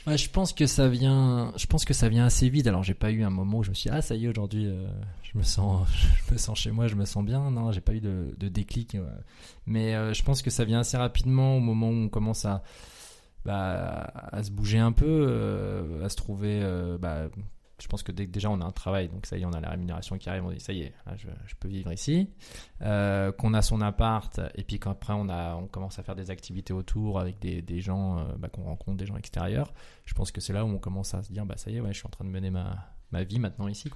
[0.05, 2.67] Je pense que ça vient, je pense que ça vient assez vite.
[2.67, 4.27] Alors j'ai pas eu un moment où je me suis dit, ah ça y est
[4.27, 4.85] aujourd'hui, euh,
[5.21, 5.87] je me sens,
[6.27, 7.49] je me sens chez moi, je me sens bien.
[7.51, 8.97] Non, j'ai pas eu de, déclic.
[9.65, 12.63] Mais euh, je pense que ça vient assez rapidement au moment où on commence à,
[13.45, 16.61] bah, à se bouger un peu, euh, à se trouver,
[16.99, 17.29] bah,
[17.83, 19.51] je pense que dès que déjà on a un travail, donc ça y est, on
[19.51, 21.27] a la rémunération qui arrive, on dit ça y est, je,
[21.59, 22.29] peux vivre ici.
[22.81, 27.19] Euh, qu'on a son appart, et puis qu'après on, commence à faire des activités autour
[27.19, 29.73] avec des, gens, euh, bah, qu'on rencontre des gens extérieurs,
[30.05, 31.83] je pense que c'est là où on commence à se dire, bah ça y est,
[31.85, 33.89] je suis en train de mener ma, vie maintenant ici.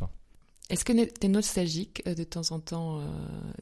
[0.70, 3.02] Est-ce que tu es nostalgique euh, de temps en temps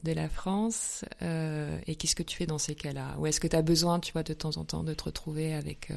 [0.02, 3.14] de la France Et qu'est-ce que tu fais dans ces cas-là?
[3.20, 5.92] Ou est-ce que tu as besoin, de temps en temps de te retrouver avec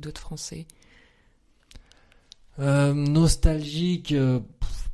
[0.00, 0.66] d'autres Français?
[2.58, 4.40] Euh, nostalgique, euh,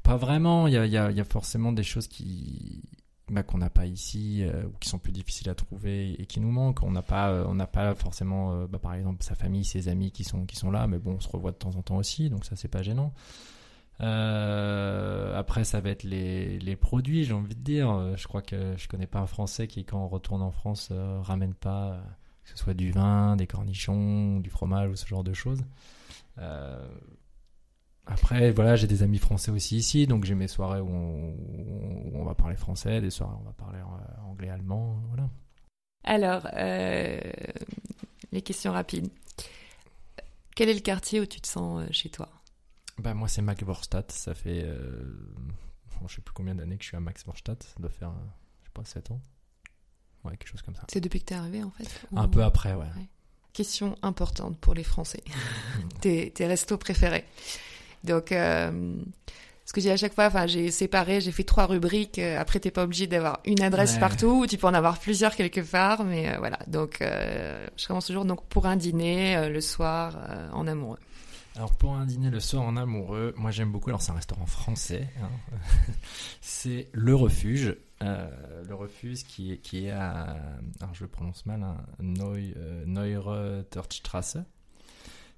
[0.03, 0.67] pas vraiment.
[0.67, 2.83] Il y a, forcément des choses qui
[3.29, 6.41] bah, qu'on n'a pas ici euh, ou qui sont plus difficiles à trouver et qui
[6.41, 6.83] nous manquent.
[6.83, 10.25] On n'a pas, on n'a pas forcément, bah, par exemple, sa famille, ses amis qui
[10.25, 12.45] sont qui sont là, mais bon, on se revoit de temps en temps aussi, donc
[12.45, 13.13] ça c'est pas gênant.
[14.01, 18.17] après, ça va être les, produits, j'ai envie de dire.
[18.17, 20.91] Je crois que je connais pas un Français qui, quand on retourne en France,
[21.23, 22.01] ramène pas
[22.43, 25.63] que ce soit du vin, des cornichons, du fromage ou ce genre de choses.
[28.11, 32.35] Après, voilà, j'ai des amis français aussi ici, donc j'ai mes soirées où on, va
[32.35, 35.29] parler français, des soirées où on va parler euh, anglais, allemand, voilà.
[36.05, 37.21] Alors, euh,
[38.33, 39.09] les questions rapides.
[40.57, 42.29] Quel est le quartier où tu te sens euh, chez toi?
[42.99, 44.11] Bah, Moi, c'est Maxvorstadt.
[44.11, 45.03] Ça fait, euh,
[46.07, 47.63] je sais plus combien d'années que je suis à Maxvorstadt.
[47.63, 48.13] Ça doit faire,
[48.63, 49.21] je sais pas, 7 ans.
[50.25, 50.85] Ouais, quelque chose comme ça.
[50.89, 52.87] C'est depuis que tu es arrivé, en fait Un peu après, ouais.
[53.53, 55.23] Question importante pour les Français.
[56.01, 57.25] tes, tes restos préférés
[58.05, 58.95] donc, euh,
[59.65, 62.19] Parce que j'ai à chaque fois, enfin, j'ai séparé, j'ai fait trois rubriques.
[62.19, 64.01] Euh, après, t'es pas obligé d'avoir une adresse Ouais.
[64.01, 66.59] partout, tu peux en avoir plusieurs quelque part, mais euh, voilà.
[66.67, 70.17] Donc, euh, je commence toujours donc pour un dîner le soir
[70.53, 70.99] en amoureux.
[71.57, 74.47] Alors pour un dîner le soir en amoureux, moi j'aime beaucoup, alors c'est un restaurant
[74.47, 75.29] français, hein.
[76.41, 77.77] c'est Le Refuge.
[78.03, 78.29] Euh,
[78.69, 80.37] le Refuge qui est, qui est à,
[80.81, 83.63] alors je le prononce mal, hein, Neu, euh.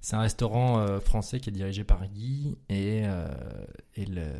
[0.05, 3.25] C'est un restaurant euh, français qui est dirigé par Guy et, euh,
[3.95, 4.33] et le-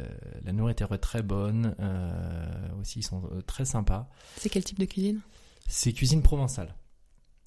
[0.43, 4.09] la nourriture est très bonne, euh, aussi ils sont très sympas.
[4.35, 5.21] C'est quel type de cuisine?
[5.65, 6.75] C'est cuisine provençale.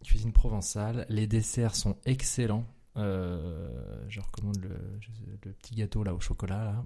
[0.03, 1.05] Cuisine provençale.
[1.11, 2.65] Les desserts sont excellents.
[2.97, 6.65] Je recommande le, petit gâteau là au chocolat.
[6.65, 6.85] Là.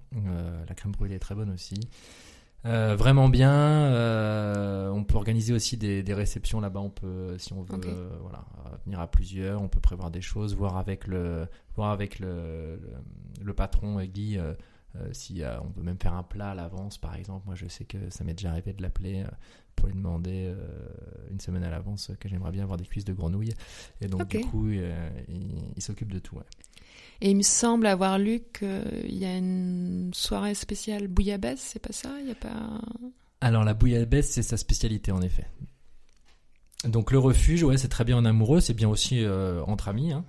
[0.69, 1.79] La crème brûlée est très bonne aussi.
[2.64, 3.93] Vraiment bien.
[4.93, 6.81] On organiser aussi des, des réceptions là-bas.
[6.81, 9.63] On peut, si on veut, euh, voilà, euh, venir à plusieurs.
[9.63, 14.07] On peut prévoir des choses, voir avec le, voir avec le, le, le patron euh,
[14.07, 14.37] Guy.
[14.39, 14.55] euh,
[14.97, 17.45] euh, si euh, on peut même faire un plat à l'avance, par exemple.
[17.47, 19.31] Moi, je sais que ça m'est déjà arrivé de l'appeler euh,
[19.77, 20.57] pour lui demander euh,
[21.31, 23.55] une semaine à l'avance que j'aimerais bien avoir des cuisses de grenouille.
[24.01, 26.37] Et donc, du coup, euh, il, il s'occupe de tout.
[26.37, 26.49] ouais.
[27.21, 31.93] Et il me semble avoir lu qu'il y a une soirée spéciale bouillabaisse, c'est pas
[31.93, 32.11] ça?
[32.23, 32.81] Il y a pas.
[33.40, 35.46] Alors, la bouillabaisse, c'est sa spécialité, en effet.
[36.85, 40.12] Donc, le refuge, ouais, c'est très bien en amoureux, c'est bien aussi euh, entre amis.
[40.12, 40.24] hein.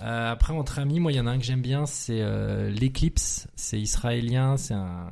[0.00, 2.68] Euh, après, entre amis, moi, il y en a un que j'aime bien, c'est euh,
[2.70, 3.46] l'Eclipse.
[3.54, 5.08] C'est israélien, c'est un,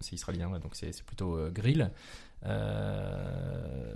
[0.00, 1.90] c'est israélien, ouais, donc c'est plutôt grill.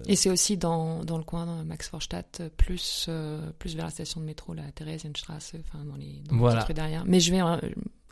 [0.07, 3.11] Et c'est aussi dans, dans le coin, dans Max Vorstadt, plus,
[3.59, 6.63] plus vers la station de métro, la Theresienstrasse, enfin dans les, dans Voilà.
[6.63, 7.05] trucs derrière.
[7.05, 7.43] Mais je vais,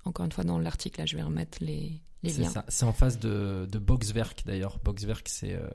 [0.05, 2.49] encore une fois, dans l'article, là, je vais remettre les, les C'est liens.
[2.51, 2.65] ça.
[2.69, 4.79] C'est en face de, de Boxwerk d'ailleurs.
[4.85, 5.69] Boxwerk, c'est euh,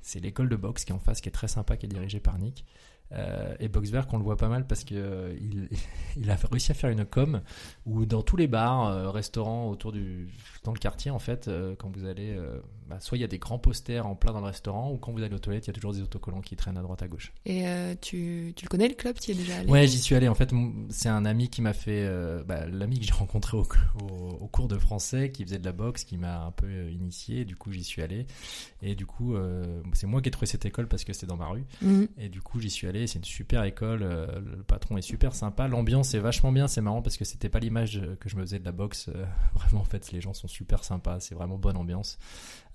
[0.00, 2.20] c'est l'école de boxe qui est en face, qui est très sympa, qui est dirigée
[2.20, 2.64] par Nick.
[3.12, 5.68] Euh, et Boxwerk, on le voit pas mal parce que euh, il,
[6.16, 7.42] il a réussi à faire une com
[7.86, 10.28] où dans tous les bars, euh, restaurants autour du
[10.64, 12.38] dans le quartier en fait, quand vous allez,
[12.88, 15.12] bah, soit il y a des grands posters en plein dans le restaurant, ou quand
[15.12, 17.08] vous allez aux toilettes, il y a toujours des autocollants qui traînent à droite à
[17.08, 17.32] gauche.
[17.44, 19.16] Et euh, tu, tu le connais le club?
[19.20, 19.70] Tu y es déjà allé?
[19.70, 20.28] Ouais, j'y suis allé.
[20.28, 20.50] En fait,
[20.90, 23.66] c'est un ami qui m'a fait, euh, bah, l'ami que j'ai rencontré au,
[24.00, 24.06] au,
[24.40, 27.44] au cours de français, qui faisait de la boxe, qui m'a un peu euh, initié.
[27.44, 28.26] Du coup, j'y suis allé.
[28.82, 31.36] Et du coup, euh, c'est moi qui ai trouvé cette école parce que c'était dans
[31.36, 31.64] ma rue.
[31.82, 32.08] Mhm.
[32.18, 33.06] Et du coup, j'y suis allé.
[33.06, 34.00] C'est une super école.
[34.00, 35.68] le patron est super sympa.
[35.68, 36.68] L'ambiance est vachement bien.
[36.68, 39.08] C'est marrant parce que c'était pas l'image que je me faisais de la boxe.
[39.54, 41.20] Vraiment, en fait, les gens sont super sympas.
[41.20, 42.18] C'est vraiment bonne ambiance.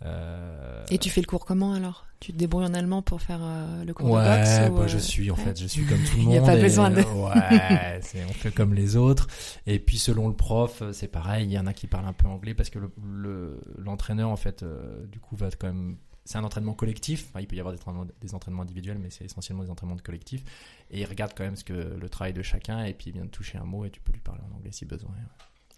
[0.05, 2.05] Euh, Et tu fais le cours comment alors?
[2.19, 4.87] Tu te débrouilles en allemand pour faire euh, le cours Ouais, de boxe bah, euh,
[4.87, 5.43] je suis en ouais.
[5.43, 6.33] fait, je suis comme tout le Il monde.
[6.35, 9.27] y a pas et- besoin de- Ouais, on fait comme les autres.
[9.65, 11.45] Et puis selon le prof, euh, c'est pareil.
[11.45, 14.35] Il y en a qui parlent un peu anglais parce que le- le- l'entraîneur en
[14.35, 15.97] fait, euh, du coup, va quand même.
[16.25, 17.27] C'est un entraînement collectif.
[17.29, 19.95] Enfin, il peut y avoir des entraînements, des entraînements individuels, mais c'est essentiellement des entraînements
[19.95, 20.43] de collectif.
[20.91, 22.83] Et il regarde quand même ce que le travail de chacun.
[22.83, 24.71] Et puis il vient de toucher un mot et tu peux lui parler en anglais
[24.73, 25.11] si besoin.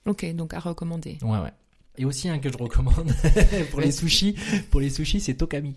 [0.05, 1.17] Ok, donc à recommander.
[1.21, 1.53] Ouais, ouais.
[1.97, 3.11] Et aussi un que je recommande
[3.71, 4.35] pour les sushis,
[4.71, 5.75] pour les sushis, c'est Tokami.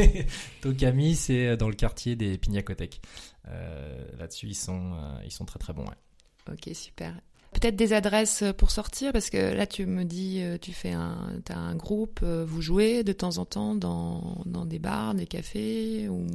[0.62, 3.02] Tokami, c'est dans le quartier des Pinakothèques.
[3.48, 5.84] Euh, Là-dessus, ils sont, euh, ils sont très très bons.
[5.84, 6.52] ouais.
[6.52, 7.14] Ok, super.
[7.52, 11.32] Peut-être des adresses pour sortir, parce que là tu me dis, euh, tu fais un,
[11.44, 15.26] t'as un groupe, euh, vous jouez de temps en temps dans, dans des bars, des
[15.26, 16.26] cafés, ou,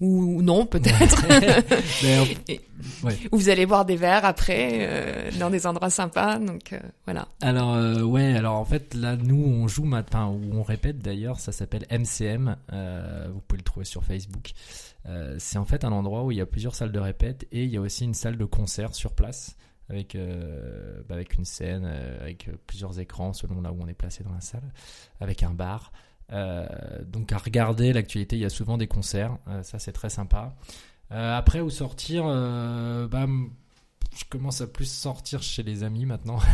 [0.00, 1.24] ou non peut-être,
[2.04, 2.24] euh,
[3.02, 3.18] ouais.
[3.32, 7.28] ou vous allez boire des verres après euh, dans des endroits sympas, donc euh, voilà.
[7.40, 11.40] Alors euh, ouais, alors en fait là nous on joue maintenant ou on répète d'ailleurs,
[11.40, 12.56] ça s'appelle MCM.
[12.74, 14.52] euh, vous pouvez le trouver sur Facebook.
[15.06, 17.64] Euh, c'est en fait un endroit où il y a plusieurs salles de répète et
[17.64, 19.56] il y a aussi une salle de concert sur place
[19.88, 23.94] avec euh, bah, avec une scène, euh, avec plusieurs écrans selon là où on est
[23.94, 24.72] placé dans la salle,
[25.20, 25.92] avec un bar.
[26.30, 26.66] Euh,
[27.04, 30.54] donc à regarder l'actualité, il y a souvent des concerts, euh, ça c'est très sympa.
[31.10, 33.26] Euh, après où sortir, euh, bah,
[34.14, 36.38] je commence à plus sortir chez les amis maintenant.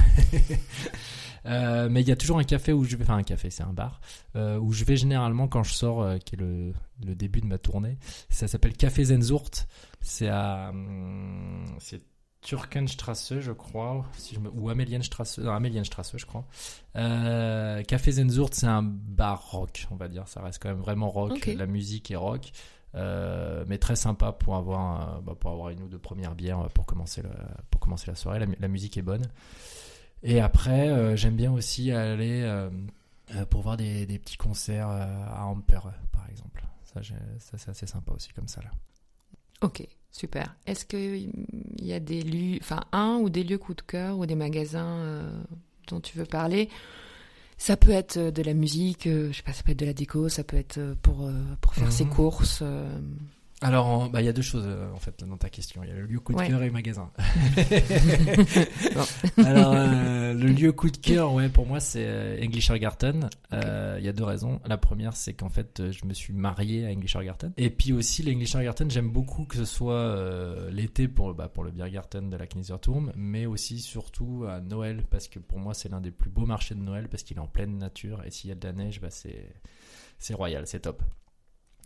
[1.46, 3.64] Euh, mais il y a toujours un café où je vais, enfin un café, c'est
[3.64, 4.00] un bar,
[4.34, 6.72] euh, où je vais généralement quand je sors, euh, qui est le,
[7.04, 7.98] le début de ma tournée.
[8.30, 9.66] Ça s'appelle Café Zenzurt.
[10.00, 11.66] C'est à, hum,
[12.44, 16.44] Türkenstrasse, je crois, si je me, ou Amelienstrasse, non, Amelienstrasse, je crois.
[16.94, 20.28] Euh, Café Zenzurt, c'est un bar rock, on va dire.
[20.28, 21.46] Ça reste quand même vraiment rock.
[21.56, 22.52] La musique est rock.
[22.94, 26.86] Euh, mais très sympa pour avoir, bah, pour avoir une ou deux premières bières pour
[26.86, 27.30] commencer, le,
[27.70, 28.38] pour commencer la soirée.
[28.38, 29.26] La, mu- la musique est bonne.
[30.22, 32.48] Et après, euh, j'aime bien aussi aller
[33.50, 35.80] pour voir des, des petits concerts à Amper,
[36.12, 36.64] par exemple.
[36.84, 37.00] Ça
[37.56, 38.70] c'est assez sympa aussi comme ça là.
[39.62, 39.84] Ok,
[40.16, 40.54] super.
[40.66, 41.30] Est-ce qu'il
[41.82, 44.86] y a des lieux, enfin un ou des lieux coup de cœur ou des magasins
[45.00, 45.28] euh,
[45.88, 46.68] dont tu veux parler?
[47.58, 49.86] Ça peut être euh, de la musique, euh, je sais pas, ça peut être de
[49.86, 52.10] la déco, ça peut être pour, euh, pour faire ses Mhm.
[52.10, 52.62] courses.
[53.64, 55.82] Alors, bah, il y a deux choses euh, en fait dans ta question.
[55.82, 56.48] Il y a le lieu coup de Ouais.
[56.48, 57.10] cœur et le magasin.
[59.44, 63.28] Alors, euh, le lieu coup de cœur, ouais, pour moi, c'est euh, Englischergarten.
[63.52, 64.60] Euh, Il y a deux raisons.
[64.66, 67.52] La première, c'est qu'en fait, je me suis marié à Englischergarten.
[67.56, 71.70] Et puis aussi, l'Englischergarten, j'aime beaucoup que ce soit euh, l'été pour, bah, pour le
[71.70, 76.00] Biergarten de la Kaiserturm, mais aussi surtout à Noël, parce que pour moi, c'est l'un
[76.00, 78.22] des plus beaux marchés de Noël, parce qu'il est en pleine nature.
[78.26, 79.48] Et s'il y a de la neige, bah, c'est
[80.18, 81.02] c'est royal, c'est top.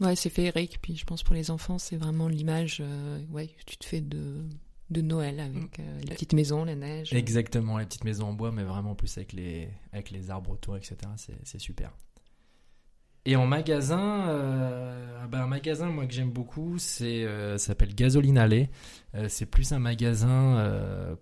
[0.01, 0.79] Ouais, c'est féerique.
[0.81, 4.01] Puis je pense pour les enfants, c'est vraiment l'image euh, ouais, que tu te fais
[4.01, 4.45] de,
[4.91, 7.13] de Noël avec euh, les petites maisons, la neige.
[7.13, 10.51] Exactement, les petites maisons en bois, mais vraiment en plus avec les, avec les arbres
[10.51, 10.97] autour, etc.
[11.17, 11.93] C'est, c'est super.
[13.29, 18.39] Et en magasin, euh, ben, un magasin moi que j'aime beaucoup, c'est euh, s'appelle Gasoline
[18.39, 18.71] Alley.
[19.15, 20.67] Euh, c'est plus un magasin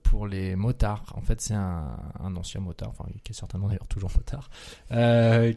[0.05, 1.13] pour les motards.
[1.17, 1.99] En fait, c'est un,
[2.37, 2.93] ancien motard,
[3.25, 4.51] qui est certainement d'ailleurs toujours motard,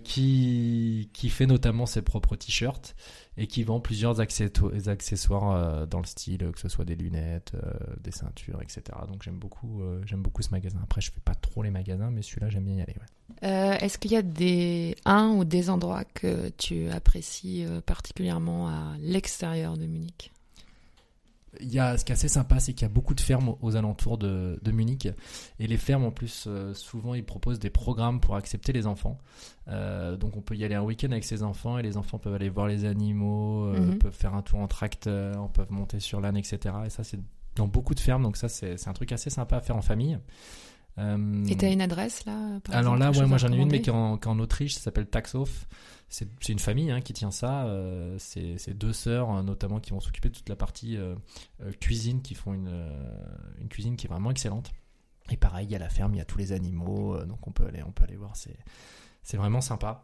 [0.03, 2.95] qui qui fait notamment ses propres t-shirts
[3.37, 7.55] et qui vend plusieurs accessoires, dans le style, que ce soit des lunettes,
[8.01, 8.81] des ceintures, etc.
[9.07, 10.79] Donc j'aime beaucoup, j'aime beaucoup ce magasin.
[10.81, 12.95] Après, je fais pas trop les magasins, mais celui-là, j'aime bien y aller.
[13.43, 18.67] Euh, Est-ce qu'il y a des un ou des endroits que tu apprécies euh, particulièrement
[18.67, 20.31] à l'extérieur de Munich?
[21.61, 23.55] Il y a, ce qui est assez sympa, c'est qu'il y a beaucoup de fermes
[23.61, 25.07] aux alentours de, de Munich.
[25.59, 29.17] Et les fermes, en plus, euh, souvent, ils proposent des programmes pour accepter les enfants.
[29.67, 32.35] Euh, donc, on peut y aller un week-end avec ses enfants et les enfants peuvent
[32.35, 33.97] aller voir les animaux, euh, Mhm.
[33.97, 36.75] peuvent faire un tour en tracteur, peuvent monter sur l'âne, etc.
[36.85, 37.19] Et ça, c'est
[37.55, 38.21] dans beaucoup de fermes.
[38.21, 40.19] Donc, ça, c'est c'est un truc assez sympa à faire en famille.
[40.99, 43.71] Euh, Et t'as une adresse là par alors exemple, là, ouais, moi j'en ai une,
[43.71, 45.67] mais qui est en, qui est en Autriche, ça s'appelle Taxoff.
[46.09, 47.65] C'est une famille hein, qui tient ça.
[47.65, 51.13] euh, c'est deux sœurs, euh, notamment, qui vont s'occuper de toute la partie euh,
[51.61, 52.73] euh, cuisine, qui font une,
[53.61, 54.71] une cuisine qui est vraiment excellente.
[55.31, 57.51] Et pareil, il y a la ferme, il y a tous les animaux, donc on
[57.51, 58.35] peut aller, on peut aller voir.
[58.35, 58.57] C'est
[59.21, 60.03] c'est vraiment sympa.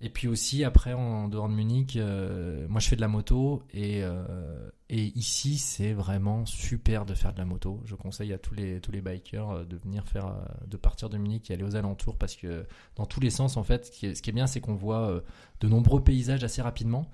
[0.00, 3.62] Et puis aussi, après, en dehors de Munich, euh, moi je fais de la moto
[3.72, 7.82] et, euh, et ici c'est vraiment super de faire de la moto.
[7.84, 11.10] Je conseille à tous les, tous les bikers euh, de venir faire, euh, de partir
[11.10, 12.66] de Munich et aller aux alentours parce que
[12.96, 15.20] dans tous les sens, en fait, ce qui est, bien, c'est qu'on voit euh,
[15.60, 17.10] de nombreux paysages assez rapidement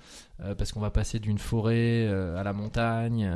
[0.58, 3.32] parce qu'on va passer d'une forêt à la montagne,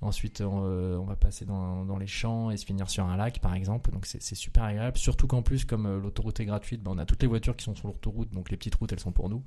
[0.00, 3.54] ensuite on, va passer dans, dans les champs et se finir sur un lac par
[3.54, 3.92] exemple.
[3.92, 7.22] Donc c'est super agréable, surtout qu'en plus, comme l'autoroute est gratuite, ben, on a toutes
[7.22, 9.42] les voitures qui sont sur l'autoroute, donc les petites routes elles sont pour nous.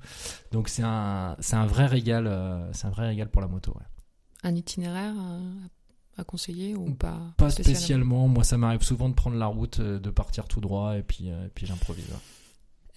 [0.50, 3.76] Donc c'est un, un vrai régal, c'est un vrai régal pour la moto.
[4.42, 5.14] Un itinéraire
[6.18, 9.98] à conseiller ou pas Pas spécialement, moi ça m'arrive souvent de prendre la route, euh,
[9.98, 12.06] de partir tout droit et puis, euh, et puis j'improvise.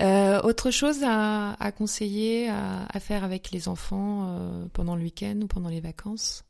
[0.01, 5.03] Euh, autre chose à, à conseiller à, à faire avec les enfants euh, pendant le
[5.03, 6.45] week-end ou pendant les vacances?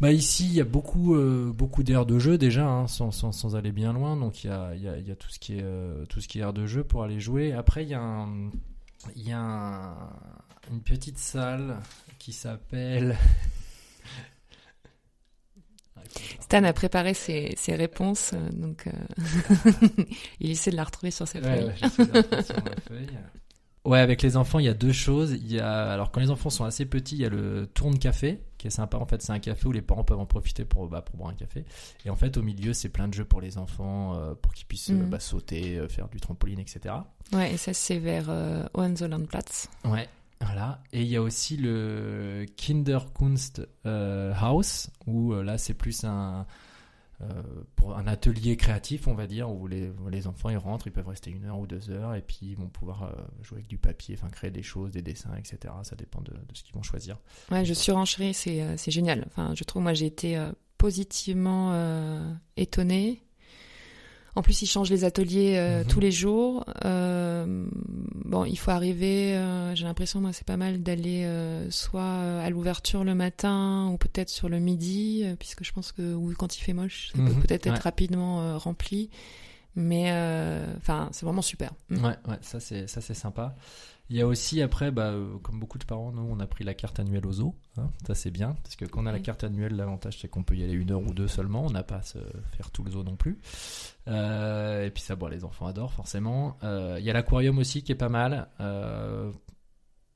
[0.00, 3.32] Bah ici, il y a beaucoup, euh, beaucoup d'aires de jeu déjà, hein, sans, sans,
[3.32, 4.14] sans aller bien loin.
[4.18, 5.64] Donc il y a, il y a, il y a tout ce qui est,
[6.10, 7.54] tout ce qui est aire de jeu pour aller jouer.
[7.54, 8.50] Après, il y a, un-
[9.14, 10.10] il y a un-
[10.70, 11.78] une petite salle
[12.18, 13.16] qui s'appelle.
[16.40, 18.92] Stan a préparé ses, ses réponses, euh, donc euh,
[20.40, 21.70] il essaie de la retrouver sur ses feuilles.
[23.84, 25.32] ouais, avec les enfants, il y a deux choses.
[25.32, 27.98] Il y a, alors quand les enfants sont assez petits, il y a le tourne
[27.98, 28.96] café qui est sympa.
[28.96, 31.30] En fait, c'est un café où les parents peuvent en profiter pour, bah, pour boire
[31.30, 31.64] un café.
[32.04, 34.66] Et en fait, au milieu, c'est plein de jeux pour les enfants, euh, pour qu'ils
[34.66, 35.10] puissent Mhm.
[35.10, 36.94] bah, sauter, euh, faire du trampoline, etc.
[37.32, 38.28] Ouais, et ça c'est vers
[38.74, 39.68] Hohenzollernplatz.
[39.84, 40.08] Ouais,
[40.40, 40.82] voilà.
[40.92, 44.34] Et il y a aussi le Kinderkunst euh,
[45.06, 46.46] où euh, là, c'est plus un,
[47.22, 47.42] euh,
[47.74, 51.30] pour un atelier créatif, on va dire, où les, enfants ils rentrent, ils peuvent rester
[51.30, 53.12] une heure ou deux heures, et puis ils vont pouvoir euh,
[53.42, 55.72] jouer avec du papier, enfin créer des choses, des dessins, etc.
[55.82, 57.18] Ça dépend de, ce qu'ils vont choisir.
[57.50, 59.24] Ouais, je surenchéris, c'est génial.
[59.26, 60.38] Enfin, je trouve, moi, j'ai été
[60.76, 61.72] positivement
[62.56, 63.25] étonnée.
[64.36, 65.86] En plus, ils changent les ateliers euh, Mhm.
[65.88, 66.64] tous les jours.
[66.84, 67.66] Euh,
[68.24, 69.34] bon, il faut arriver.
[69.34, 73.96] euh, j'ai l'impression, moi, c'est pas mal d'aller euh, soit à l'ouverture le matin ou
[73.96, 77.18] peut-être sur le midi, euh, puisque je pense que ou quand il fait moche, ça
[77.22, 79.08] Mhm, peut peut-être être rapidement euh, rempli.
[79.74, 81.72] Mais euh, enfin, c'est vraiment super.
[81.90, 83.54] Ouais, ouais, ça c'est ça c'est sympa.
[84.08, 86.62] Il y a aussi après, bah, euh, comme beaucoup de parents, nous on a pris
[86.62, 87.56] la carte annuelle au zoo.
[87.76, 87.90] hein.
[88.06, 90.54] ça c'est bien parce que quand on a la carte annuelle, l'avantage c'est qu'on peut
[90.56, 91.64] y aller une heure ou deux seulement.
[91.66, 92.18] On n'a pas à se
[92.56, 93.36] faire tout le zoo non plus.
[94.08, 96.56] Euh, et puis ça, bon, les enfants adorent forcément.
[96.62, 98.48] Euh, Il y a l'aquarium aussi qui est pas mal.
[98.60, 99.32] Euh,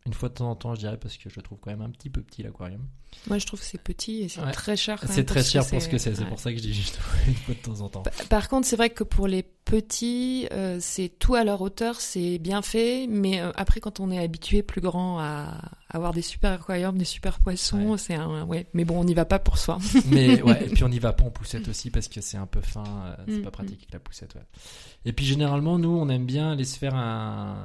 [0.06, 1.82] une fois de temps en temps, je dirais parce que je le trouve quand même
[1.82, 2.86] un petit peu petit l'aquarium.
[3.26, 4.52] Moi, je trouve que c'est petit et c'est Ouais.
[4.52, 5.02] très cher.
[5.06, 6.14] C'est très cher pour ce que c'est.
[6.14, 6.28] C'est ouais.
[6.28, 8.02] pour ça que je dis juste une fois de temps en temps.
[8.02, 12.00] Pa- Par contre, c'est vrai que pour les petits, euh, c'est tout à leur hauteur,
[12.00, 16.22] c'est bien fait, mais euh, après quand on est habitué plus grand à avoir des
[16.22, 17.98] super aquariums, des super poissons, Ouais.
[17.98, 18.66] c'est un ouais.
[18.74, 19.78] Mais bon, on n'y va pas pour soi.
[20.10, 22.46] Mais ouais, et puis on n'y va pas en poussette aussi parce que c'est un
[22.46, 24.34] peu fin, euh, c'est Mm, pas pratique avec la poussette.
[24.34, 24.42] Ouais.
[25.04, 27.56] Et puis généralement, nous, on aime bien aller se faire un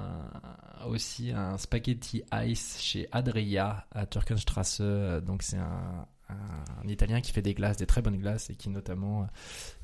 [0.88, 4.82] aussi un spaghetti ice chez Adria à Turkenstrasse.
[5.26, 8.70] Donc c'est un, un Italien qui fait des glaces, des très bonnes glaces et qui
[8.70, 9.26] notamment euh,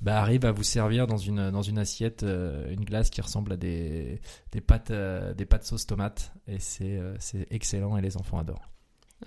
[0.02, 3.54] bah, arrive à vous servir dans une dans une assiette euh, une glace qui ressemble
[3.54, 4.20] à des
[4.52, 7.16] des pâtes euh, des pâtes sauce tomate et c'est euh,
[7.50, 8.70] excellent et les enfants adorent.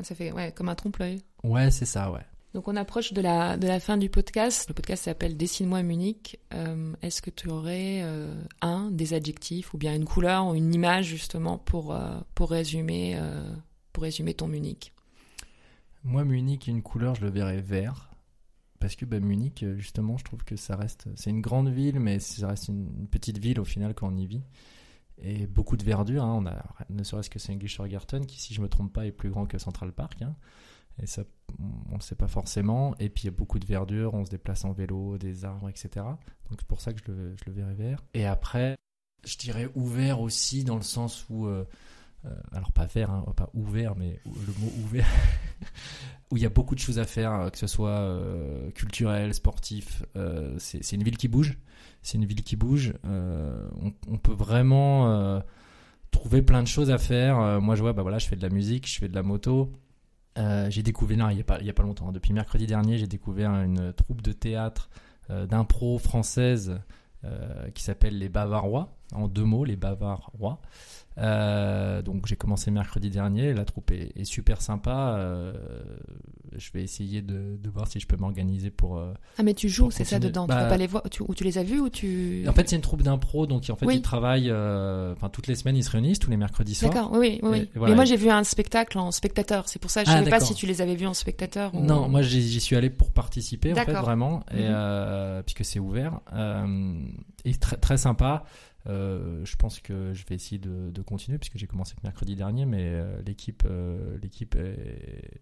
[0.00, 1.22] Ça fait ouais, comme un trompe-l'œil.
[1.44, 2.24] Ouais, c'est ça, ouais.
[2.52, 4.68] Donc on approche de la, de la fin du podcast.
[4.68, 6.40] Le podcast s'appelle Dessine-moi Munich.
[6.52, 8.04] Euh, Est-ce que tu aurais
[8.60, 11.96] un des adjectifs ou bien une couleur ou une image justement pour,
[12.34, 13.20] pour, résumer,
[13.92, 14.93] pour résumer ton Munich?
[16.04, 18.10] Moi, Munich, une couleur, je le verrais vert.
[18.78, 21.08] Parce que bah, Munich, euh, justement, je trouve que ça reste.
[21.16, 24.26] C'est une grande ville, mais ça reste une, petite ville au final quand on y
[24.26, 24.42] vit.
[25.18, 26.24] Et beaucoup de verdure.
[26.24, 26.34] hein.
[26.34, 29.46] On a, ne serait-ce que Saint-Guy-sur-Garten, qui, si je me trompe pas, est plus grand
[29.46, 30.20] que Central Park.
[30.22, 30.36] hein.
[31.02, 31.24] Et ça,
[31.90, 32.94] on ne sait pas forcément.
[32.98, 34.12] Et puis, il y a beaucoup de verdure.
[34.14, 35.88] On se déplace en vélo, des arbres, etc.
[36.50, 38.04] Donc, c'est pour ça que je le, je le verrais vert.
[38.12, 38.76] Et après,
[39.24, 41.46] je dirais ouvert aussi, dans le sens où.
[41.46, 41.64] euh,
[42.52, 45.06] alors pas vert, hein, pas ouvert, mais le mot ouvert,
[46.30, 49.34] où il y a beaucoup de choses à faire, euh, que ce soit euh, culturel,
[49.34, 50.02] sportif.
[50.16, 51.58] euh, c'est une ville qui bouge.
[52.02, 52.92] C'est une ville qui bouge.
[53.06, 53.68] euh,
[54.08, 55.40] on, peut vraiment euh,
[56.10, 57.38] trouver plein de choses à faire.
[57.40, 59.22] Euh, moi, je vois, bah voilà, je fais de la musique, je fais de la
[59.22, 59.72] moto.
[60.36, 62.98] Euh, j'ai découvert, non, il n'y a, pas- a pas longtemps, hein, depuis mercredi dernier,
[62.98, 64.90] j'ai découvert une troupe de théâtre
[65.30, 66.80] euh, d'impro française
[67.24, 70.60] euh, qui s'appelle Les Bavarois, en deux mots, Les Bavarois.
[71.16, 75.14] Euh, donc j'ai commencé mercredi dernier, la troupe est, est super sympa.
[75.16, 75.52] euh,
[76.56, 78.98] je vais essayer de, de voir si je peux m'organiser pour.
[78.98, 80.46] euh, Ah mais tu joues, c'est ça dedans.
[80.48, 81.04] Bah- Tu vas pas les voir.
[81.10, 82.44] Tu, ou tu les as vus ou tu.
[82.48, 83.96] En fait, c'est une troupe d'impro, donc en fait Oui.
[83.96, 84.50] ils travaillent.
[84.50, 86.92] Enfin, toutes les semaines ils se réunissent, tous les mercredis soirs.
[86.92, 87.58] D'accord, oui, oui, oui.
[87.74, 87.92] Et voilà.
[87.92, 89.68] Mais moi j'ai vu un spectacle en spectateur.
[89.68, 91.72] C'est pour ça, je Ah, savais pas si tu les avais vus en spectateur.
[91.76, 91.80] Ou...
[91.80, 95.42] Non, moi j'y suis allé pour participer en fait vraiment, et, Mhm.
[95.44, 96.18] puisque c'est ouvert
[97.44, 98.44] et très très sympa.
[98.86, 102.36] Euh, je pense que je vais essayer de, de continuer puisque j'ai commencé que mercredi
[102.36, 105.40] dernier, mais euh, l'équipe euh, l'équipe est,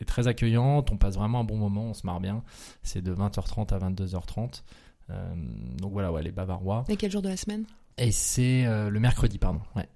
[0.00, 0.90] est très accueillante.
[0.92, 2.42] On passe vraiment un bon moment, on se marre bien.
[2.82, 4.62] C'est de 20h30 à 22h30.
[5.10, 5.34] Euh,
[5.78, 6.84] donc voilà, ouais, les Bavarois.
[6.88, 7.64] Et quel jour de la semaine?
[7.98, 9.60] Et c'est le mercredi, pardon.
[9.76, 9.88] Ouais.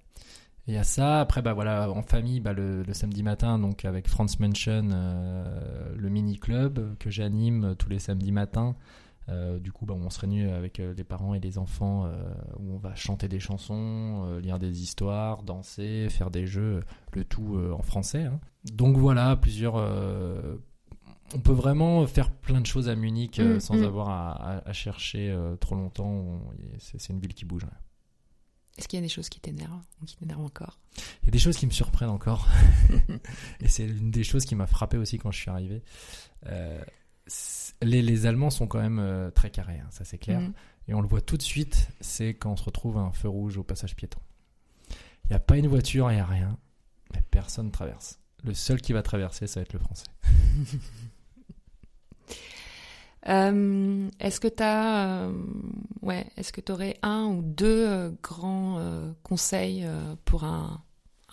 [0.67, 1.19] Et il y a ça.
[1.19, 4.89] Après, bah voilà, en famille, bah, le, le samedi matin, donc avec Franz Mansion,
[5.95, 8.75] le mini club que j'anime tous les samedis matins.
[9.29, 12.11] Euh, du coup, bah, on se réunit avec euh, les parents et les enfants euh,
[12.59, 16.79] où on va chanter des chansons, euh, lire des histoires, danser, faire des jeux,
[17.13, 18.23] le tout en français.
[18.23, 18.39] hein.
[18.71, 19.75] Donc voilà, plusieurs.
[21.35, 23.83] on peut vraiment faire plein de choses à Munich Mm, sans mm.
[23.83, 26.07] avoir à, à- à chercher trop longtemps.
[26.09, 26.41] On-
[26.79, 27.63] C'est une ville qui bouge.
[27.65, 27.69] ouais.
[28.77, 30.77] Est-ce qu'il y a des choses qui t'énervent ou qui t'énervent encore?
[31.23, 32.47] Il y a des choses qui me surprennent encore.
[33.59, 35.81] et c'est une des choses qui m'a frappé aussi quand je suis arrivé.
[37.27, 40.39] Euh, les, les Allemands sont quand même euh, très carrés, hein, ça c'est clair.
[40.39, 40.53] Mhm.
[40.87, 43.27] Et on le voit tout de suite, c'est quand on se retrouve à un feu
[43.27, 44.19] rouge au passage piéton.
[45.25, 46.57] Il n'y a pas une voiture, il n'y a rien,
[47.13, 48.19] mais personne traverse.
[48.45, 50.05] Le seul qui va traverser, ça va être le français.
[53.27, 55.29] Euh, est-ce que tu as
[56.01, 60.81] ouais, est-ce que tu aurais un ou deux euh, grands euh, conseils euh, pour un,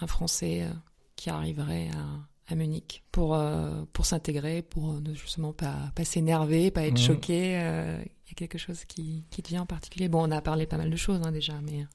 [0.01, 0.73] un Français euh,
[1.17, 2.05] qui arriverait à,
[2.49, 6.99] à Munich pour, euh, pour s'intégrer, pour euh, ne justement pas, pas s'énerver, pas être
[6.99, 7.07] Mhm.
[7.07, 10.31] choqué euh, Il y a quelque chose qui, qui te vient en particulier Bon, on
[10.31, 11.87] a parlé pas mal de choses hein, déjà, mais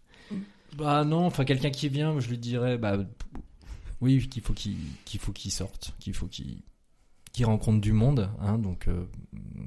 [0.77, 2.97] Bah non, enfin quelqu'un qui vient, je lui dirais, bah
[4.01, 6.61] oui, qu'il faut qu'il qu'il faut qu'il sorte, qu'il faut qu'il
[7.33, 9.05] qu'il rencontre du monde, hein, donc euh,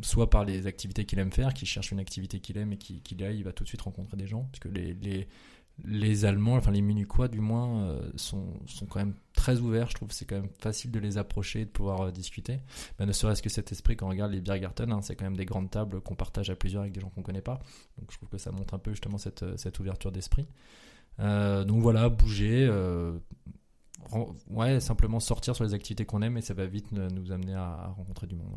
[0.03, 3.03] soit par les activités qu'il aime faire, qu'il cherche une activité qu'il aime et qu'il
[3.03, 5.29] qu'il y aille, il va tout de suite rencontrer des gens, parce que les les,
[5.85, 9.89] les Allemands, enfin les Munichois du moins, euh, sont sont quand même très ouverts.
[9.91, 12.61] Je trouve que c'est quand même facile de les approcher, et de pouvoir euh, discuter.
[12.99, 15.37] Ben, ne serait-ce que cet esprit quand on regarde les Biergarten, hein, c'est quand même
[15.37, 17.61] des grandes tables qu'on partage à plusieurs avec des gens qu'on connaît pas.
[17.99, 20.47] Donc je trouve que ça montre un peu justement cette cette ouverture d'esprit.
[21.21, 23.19] Euh, donc voilà, bouger, euh,
[24.51, 27.93] ouais, simplement sortir sur les activités qu'on aime et ça va vite nous amener à,
[27.97, 28.53] rencontrer du monde.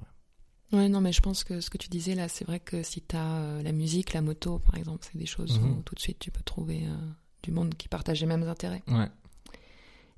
[0.72, 3.02] Ouais, non, mais je pense que ce que tu disais là, c'est vrai que si
[3.02, 5.72] tu as la musique, la moto, par exemple, c'est des choses Mhm.
[5.78, 6.96] où tout de suite tu peux trouver euh,
[7.44, 8.84] du monde qui partage les mêmes intérêts.
[8.88, 9.08] Ouais.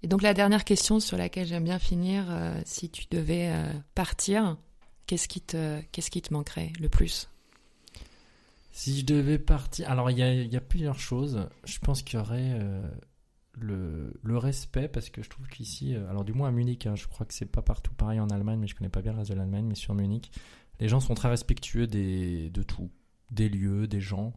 [0.04, 3.72] Et donc la dernière question sur laquelle j'aime bien finir, euh, si tu devais euh,
[3.96, 4.58] partir,
[5.06, 7.30] qu'est-ce qui te, qu'est-ce qui te manquerait le plus?
[8.72, 11.48] Si je devais partir, alors il y a, il y a plusieurs choses.
[11.66, 12.82] Je pense qu'il y aurait euh,
[13.60, 17.08] le, respect parce que je trouve qu'ici, euh, alors du moins à Munich, hein, je
[17.08, 19.32] crois que c'est pas partout pareil en Allemagne, mais je connais pas bien le reste
[19.32, 20.32] de l'Allemagne, mais sur Munich,
[20.80, 22.90] les gens sont très respectueux des, de tout,
[23.32, 24.34] des lieux, des gens.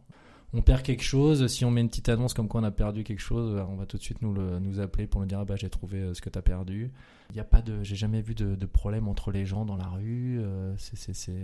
[0.53, 3.03] on perd quelque chose, si on met une petite annonce comme quoi on a perdu
[3.03, 5.55] quelque chose, on va tout de suite nous, nous appeler pour nous dire ah bah
[5.55, 6.91] j'ai trouvé ce que tu as perdu.
[7.29, 9.87] Il n'y a pas de, j'ai jamais vu de, problème entre les gens dans la
[9.87, 10.41] rue.
[10.77, 11.35] c'est,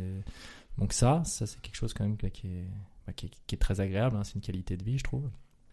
[0.78, 2.68] Donc ça, ça c'est quelque chose quand même qui est,
[3.06, 4.18] bah, qui, est très agréable.
[4.18, 5.30] Hein, c'est une qualité de vie, je trouve.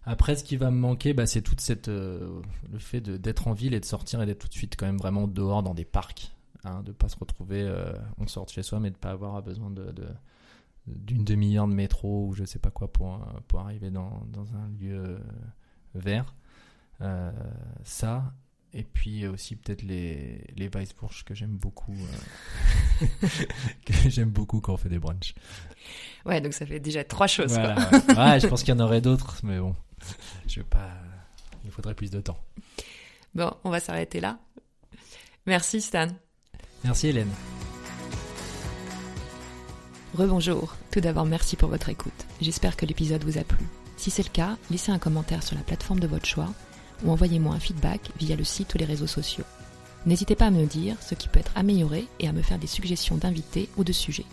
[0.07, 3.55] Après, ce qui va me manquer, bah, c'est toute cette euh, le fait d'être en
[3.55, 5.84] ville et de sortir et d'être tout de suite quand même vraiment dehors dans des
[5.84, 6.34] parcs,
[6.64, 9.42] hein, de pas se retrouver, euh, on sort de chez soi, mais de pas avoir
[9.42, 9.94] besoin de,
[10.86, 14.68] d'une demi-heure de métro ou je sais pas quoi pour pour arriver dans, dans un
[14.78, 15.18] lieu euh,
[15.94, 16.34] vert.
[17.82, 18.34] ça
[18.75, 21.97] et puis aussi peut-être les les Weissbourg que j'aime beaucoup
[23.87, 25.35] que j'aime beaucoup quand on fait des brunchs.
[26.27, 27.55] Ouais, donc ça fait déjà trois choses.
[27.55, 27.75] Quoi.
[27.75, 29.75] ouais, je pense qu'il y en aurait d'autres, mais bon.
[30.47, 30.91] Je vais pas.
[31.64, 32.39] Il faudrait plus de temps.
[33.35, 34.39] Bon, on va s'arrêter là.
[35.47, 36.09] Merci Stan.
[36.85, 37.31] Merci Hélène.
[40.14, 40.77] Rebonjour.
[40.93, 42.27] Tout d'abord, merci pour votre écoute.
[42.41, 43.66] J'espère que l'épisode vous a plu.
[43.97, 46.51] Si c'est le cas, laissez un commentaire sur la plateforme de votre choix
[47.05, 49.44] ou envoyez-moi un feedback via le site ou les réseaux sociaux.
[50.07, 52.66] N'hésitez pas à me dire ce qui peut être amélioré et à me faire des
[52.66, 54.26] suggestions d'invités ou de sujets.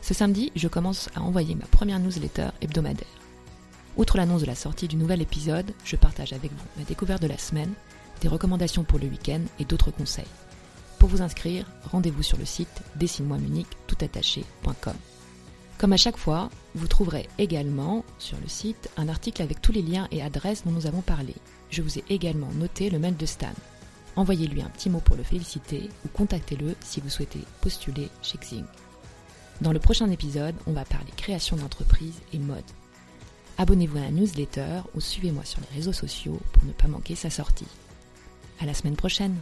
[0.00, 3.06] Ce samedi, je commence à envoyer ma première newsletter hebdomadaire.
[3.96, 7.28] Outre l'annonce de la sortie du nouvel épisode, je partage avec vous ma découverte de
[7.28, 7.72] la semaine,
[8.20, 10.24] des recommandations pour le week-end et d'autres conseils.
[10.98, 13.38] Pour vous inscrire, rendez-vous sur le site dessine-moi
[13.86, 14.94] toutattaché.com.
[15.78, 19.82] Comme à chaque fois, vous trouverez également sur le site un article avec tous les
[19.82, 21.34] liens et adresses dont nous avons parlé.
[21.74, 23.52] Je vous ai également noté le mail de Stan.
[24.14, 28.62] Envoyez-lui un petit mot pour le féliciter ou contactez-le si vous souhaitez postuler chez Xing.
[29.60, 32.62] Dans le prochain épisode, on va parler création d'entreprise et mode.
[33.58, 37.28] Abonnez-vous à la newsletter ou suivez-moi sur les réseaux sociaux pour ne pas manquer sa
[37.28, 37.66] sortie.
[38.60, 39.34] À la semaine prochaine!